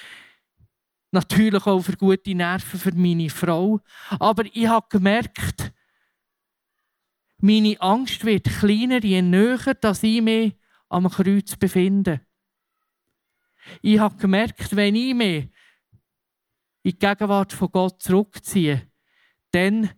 Natürlich 1.10 1.66
auch 1.66 1.80
für 1.80 1.96
gute 1.96 2.34
Nerven 2.34 2.78
für 2.78 2.94
meine 2.94 3.30
Frau. 3.30 3.80
Aber 4.18 4.44
ich 4.52 4.68
habe 4.68 4.86
gemerkt, 4.90 5.72
meine 7.40 7.80
Angst 7.80 8.24
wird 8.24 8.44
kleiner, 8.44 9.02
je 9.02 9.22
näher, 9.22 9.74
dass 9.80 10.02
ich 10.02 10.20
mich 10.20 10.54
am 10.88 11.08
Kreuz 11.08 11.56
befinde. 11.56 12.20
Ich 13.82 13.98
habe 13.98 14.16
gemerkt, 14.16 14.74
wenn 14.74 14.94
ich 14.94 15.14
mich 15.14 15.44
in 16.82 16.92
die 16.92 16.98
Gegenwart 16.98 17.52
von 17.52 17.70
Gott 17.70 18.02
zurückziehe, 18.02 18.88
dann 19.50 19.90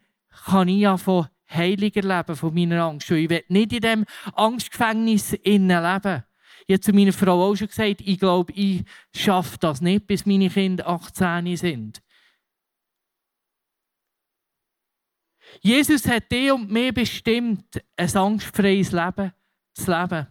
kann 0.44 0.68
ich 0.68 0.80
ja 0.80 0.96
von 0.96 1.28
heiliger 1.48 2.02
leben, 2.02 2.36
von 2.36 2.54
meiner 2.54 2.84
Angst. 2.84 3.10
Und 3.10 3.18
ich 3.18 3.30
will 3.30 3.44
nicht 3.48 3.72
in 3.72 3.80
diesem 3.80 4.04
Angstgefängnis 4.34 5.32
innen 5.34 5.82
leben. 5.82 6.24
Ich 6.66 6.74
habe 6.74 6.80
zu 6.80 6.92
meiner 6.92 7.12
Frau 7.12 7.44
auch 7.44 7.56
schon 7.56 7.68
gesagt, 7.68 8.00
ich 8.00 8.18
glaube, 8.18 8.52
ich 8.52 8.84
schaffe 9.14 9.58
das 9.58 9.80
nicht, 9.80 10.06
bis 10.06 10.26
meine 10.26 10.48
Kinder 10.48 10.86
18 10.86 11.56
sind. 11.56 12.02
Jesus 15.60 16.06
hat 16.06 16.30
dich 16.30 16.52
und 16.52 16.70
mir 16.70 16.92
bestimmt, 16.92 17.82
ein 17.96 18.16
angstfreies 18.16 18.92
Leben 18.92 19.32
zu 19.74 19.90
leben. 19.90 20.26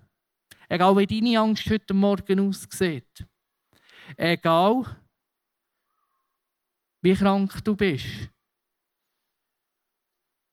Egal 0.72 0.96
wie 0.98 1.08
deine 1.08 1.40
Angst 1.40 1.68
heute 1.70 1.96
Morgen 1.96 2.48
aussieht. 2.48 3.26
Egal 4.16 4.86
wie 7.02 7.16
krank 7.16 7.64
du 7.64 7.76
bist. 7.76 8.06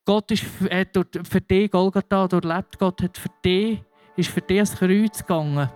Gott 0.06 0.30
ist, 0.30 0.44
für 0.44 1.40
dich 1.40 1.70
Golgatha 1.70 2.28
durchlebt. 2.28 2.78
Gott 2.78 3.02
hat 3.02 3.18
für 3.18 3.30
dich, 3.44 3.82
ist 4.16 4.30
für 4.30 4.40
dich 4.40 4.58
ans 4.58 4.76
Kreuz 4.76 5.18
gegangen. 5.18 5.68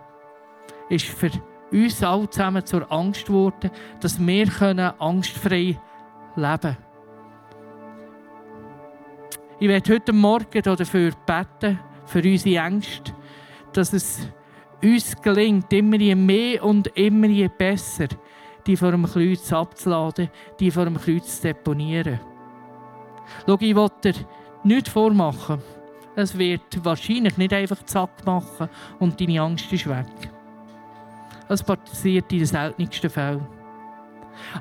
Ist 0.88 1.06
für 1.06 1.30
uns 1.70 2.02
alle 2.02 2.30
zusammen 2.30 2.64
zur 2.64 2.90
Angst 2.90 3.26
geworden, 3.26 3.70
dass 4.00 4.18
wir 4.18 4.94
angstfrei 4.98 5.78
leben 6.36 6.60
können. 6.60 6.76
Ich 9.58 9.68
werde 9.68 9.92
heute 9.92 10.12
Morgen 10.14 10.62
dafür 10.62 11.12
beten, 11.26 11.78
für 12.06 12.22
unsere 12.22 12.64
Ängste, 12.64 13.14
dass 13.72 13.92
es 13.92 14.28
uns 14.82 15.20
gelingt, 15.20 15.72
immer 15.72 15.96
je 15.96 16.14
mehr 16.14 16.64
und 16.64 16.86
immer 16.96 17.26
je 17.26 17.48
besser, 17.48 18.08
die 18.66 18.76
vor 18.76 18.90
dem 18.90 19.06
Kreuz 19.06 19.52
abzuladen, 19.52 20.30
die 20.58 20.70
vor 20.70 20.84
dem 20.84 20.98
Kreuz 20.98 21.36
zu 21.36 21.48
deponieren. 21.48 22.20
Schau, 23.46 23.56
ich 23.60 23.74
will 23.74 23.88
dir 24.02 24.14
nichts 24.64 24.90
vormachen. 24.90 25.62
Es 26.16 26.36
wird 26.36 26.84
wahrscheinlich 26.84 27.36
nicht 27.36 27.52
einfach 27.52 27.82
zack 27.84 28.24
machen 28.26 28.68
und 28.98 29.20
deine 29.20 29.40
Angst 29.40 29.72
ist 29.72 29.88
weg. 29.88 30.06
Das 31.48 31.62
passiert 31.62 32.30
in 32.32 32.38
den 32.38 32.46
seltensten 32.46 33.10
Fällen. 33.10 33.46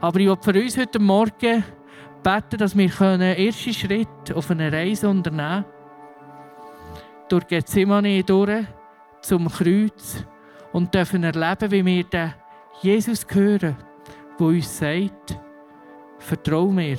Aber 0.01 0.19
ich 0.19 0.27
will 0.27 0.37
für 0.41 0.59
uns 0.59 0.77
heute 0.77 0.99
Morgen 0.99 1.63
beten, 2.23 2.57
dass 2.57 2.77
wir 2.77 3.01
einen 3.01 3.37
ersten 3.37 3.73
Schritt 3.73 4.33
auf 4.33 4.51
eine 4.51 4.71
Reise 4.71 5.09
unternehmen 5.09 5.63
können. 5.63 5.65
Durch 7.29 7.47
Gethsemane 7.47 8.23
durch 8.23 8.65
zum 9.21 9.49
Kreuz 9.49 10.25
und 10.71 10.93
dürfen 10.93 11.23
erleben, 11.23 11.71
wie 11.71 11.85
wir 11.85 12.03
den 12.03 12.33
Jesus 12.81 13.25
hören, 13.29 13.75
der 14.39 14.47
uns 14.47 14.77
sagt, 14.77 15.39
vertrau 16.19 16.67
mir, 16.67 16.97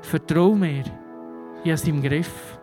vertrau 0.00 0.54
mir, 0.54 0.84
ich 1.64 1.70
habe 1.70 1.72
es 1.72 1.86
im 1.86 2.02
Griff. 2.02 2.58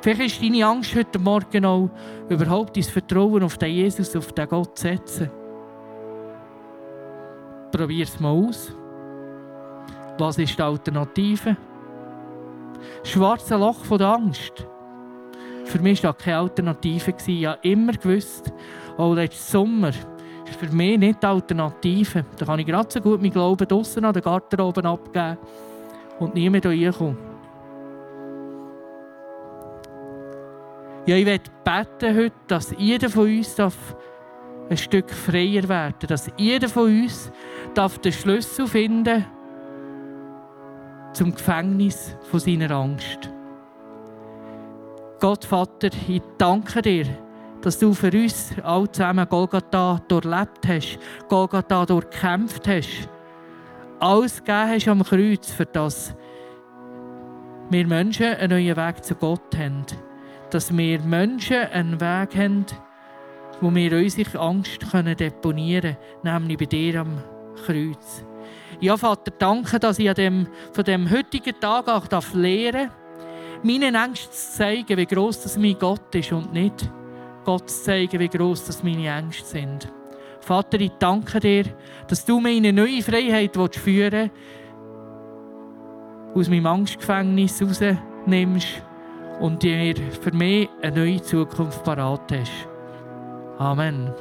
Vielleicht 0.00 0.20
ist 0.20 0.42
deine 0.42 0.66
Angst 0.66 0.94
heute 0.94 1.18
Morgen 1.18 1.64
auch, 1.64 1.90
überhaupt 2.28 2.76
dein 2.76 2.84
Vertrauen 2.84 3.42
auf 3.42 3.58
den 3.58 3.72
Jesus, 3.72 4.14
auf 4.14 4.32
den 4.32 4.48
Gott 4.48 4.78
zu 4.78 4.82
setzen. 4.82 5.30
Probier 7.72 8.04
es 8.04 8.20
mal 8.20 8.30
aus. 8.30 8.76
Was 10.18 10.38
ist 10.38 10.58
die 10.58 10.62
Alternative? 10.62 11.56
Schwarze 13.02 13.56
Loch 13.56 13.84
von 13.84 13.98
der 13.98 14.08
Angst. 14.08 14.66
Für 15.72 15.78
mich 15.78 16.04
war 16.04 16.12
das 16.12 16.22
keine 16.22 16.36
Alternative. 16.36 17.14
Ich 17.26 17.46
habe 17.46 17.58
immer 17.62 17.92
gewusst, 17.92 18.52
auch 18.98 19.14
letzten 19.14 19.52
Sommer, 19.52 19.88
ist 19.88 20.60
für 20.60 20.66
mich 20.66 20.98
nicht 20.98 21.22
die 21.22 21.26
Alternative. 21.26 22.26
Da 22.36 22.44
kann 22.44 22.58
ich 22.58 22.66
gerade 22.66 22.92
so 22.92 23.00
gut 23.00 23.22
meinen 23.22 23.32
Glauben 23.32 23.66
draußen 23.66 24.04
an 24.04 24.12
den 24.12 24.22
Garten 24.22 24.60
abgeben 24.60 25.38
und 26.18 26.34
nie 26.34 26.50
mehr 26.50 26.60
hierher 26.60 26.92
kommen. 26.92 27.16
Ja, 31.06 31.16
ich 31.16 31.24
werde 31.24 31.50
beten 31.64 32.16
heute, 32.18 32.34
dass 32.48 32.74
jeder 32.76 33.08
von 33.08 33.34
uns 33.34 33.58
ein 33.58 34.76
Stück 34.76 35.10
freier 35.10 35.66
werden 35.70 35.94
darf. 36.00 36.08
Dass 36.10 36.30
jeder 36.36 36.68
von 36.68 36.84
uns 36.84 37.32
den 37.74 38.12
Schlüssel 38.12 38.66
finden 38.66 39.04
darf 39.04 39.24
zum 41.14 41.34
Gefängnis 41.34 42.14
von 42.30 42.40
seiner 42.40 42.70
Angst. 42.72 43.30
Gott, 45.22 45.44
Vater, 45.44 45.90
ich 46.08 46.20
danke 46.36 46.82
dir, 46.82 47.06
dass 47.60 47.78
du 47.78 47.94
für 47.94 48.10
uns 48.10 48.52
alle 48.64 48.90
zusammen 48.90 49.28
Golgatha 49.28 50.00
durchlebt 50.08 50.66
hast, 50.66 50.98
Golgatha 51.28 51.86
durchkämpft 51.86 52.66
hast, 52.66 53.08
alles 54.00 54.38
gegeben 54.38 54.68
hast 54.68 54.88
am 54.88 55.04
Kreuz, 55.04 55.52
für 55.52 55.66
das 55.66 56.16
wir 57.70 57.86
Menschen 57.86 58.34
einen 58.34 58.50
neuen 58.50 58.76
Weg 58.76 59.04
zu 59.04 59.14
Gott 59.14 59.56
haben. 59.56 59.86
Dass 60.50 60.76
wir 60.76 60.98
Menschen 61.02 61.68
einen 61.72 62.00
Weg 62.00 62.36
haben, 62.36 62.66
wo 63.60 63.72
wir 63.72 63.92
unsere 63.92 64.40
Angst 64.40 64.80
deponieren 65.20 65.96
können, 66.20 66.40
nämlich 66.40 66.58
bei 66.58 66.66
dir 66.66 67.02
am 67.02 67.22
Kreuz. 67.64 68.24
Ja, 68.80 68.96
Vater, 68.96 69.30
danke, 69.38 69.78
dass 69.78 70.00
ich 70.00 70.08
an 70.08 70.16
dem, 70.16 70.48
von 70.72 70.82
dem 70.82 71.08
heutigen 71.08 71.54
Tag 71.60 71.86
auch 71.86 72.08
darf 72.08 72.34
lernen 72.34 72.90
meinen 73.64 73.94
Ängsten 73.94 74.32
zu 74.32 74.52
zeigen, 74.58 74.96
wie 74.96 75.06
groß 75.06 75.42
das 75.42 75.58
mein 75.58 75.78
Gott 75.78 76.14
ist 76.14 76.32
und 76.32 76.52
nicht 76.52 76.90
Gott 77.44 77.68
zu 77.68 77.82
zeigen, 77.82 78.20
wie 78.20 78.28
groß 78.28 78.66
das 78.66 78.82
meine 78.82 79.08
Ängste 79.08 79.44
sind. 79.44 79.92
Vater, 80.40 80.80
ich 80.80 80.92
danke 80.98 81.38
dir, 81.40 81.64
dass 82.08 82.24
du 82.24 82.40
mir 82.40 82.52
in 82.52 82.66
eine 82.66 82.72
neue 82.72 83.02
Freiheit 83.02 83.56
führen 83.76 84.30
willst, 84.30 84.32
aus 86.34 86.48
meinem 86.48 86.66
Angstgefängnis 86.66 87.62
rausnimmst 87.62 88.82
und 89.40 89.62
dir 89.62 89.94
für 90.20 90.32
mich 90.32 90.68
eine 90.80 90.96
neue 90.96 91.22
Zukunft 91.22 91.84
parat 91.84 92.32
hast. 92.32 92.68
Amen. 93.58 94.12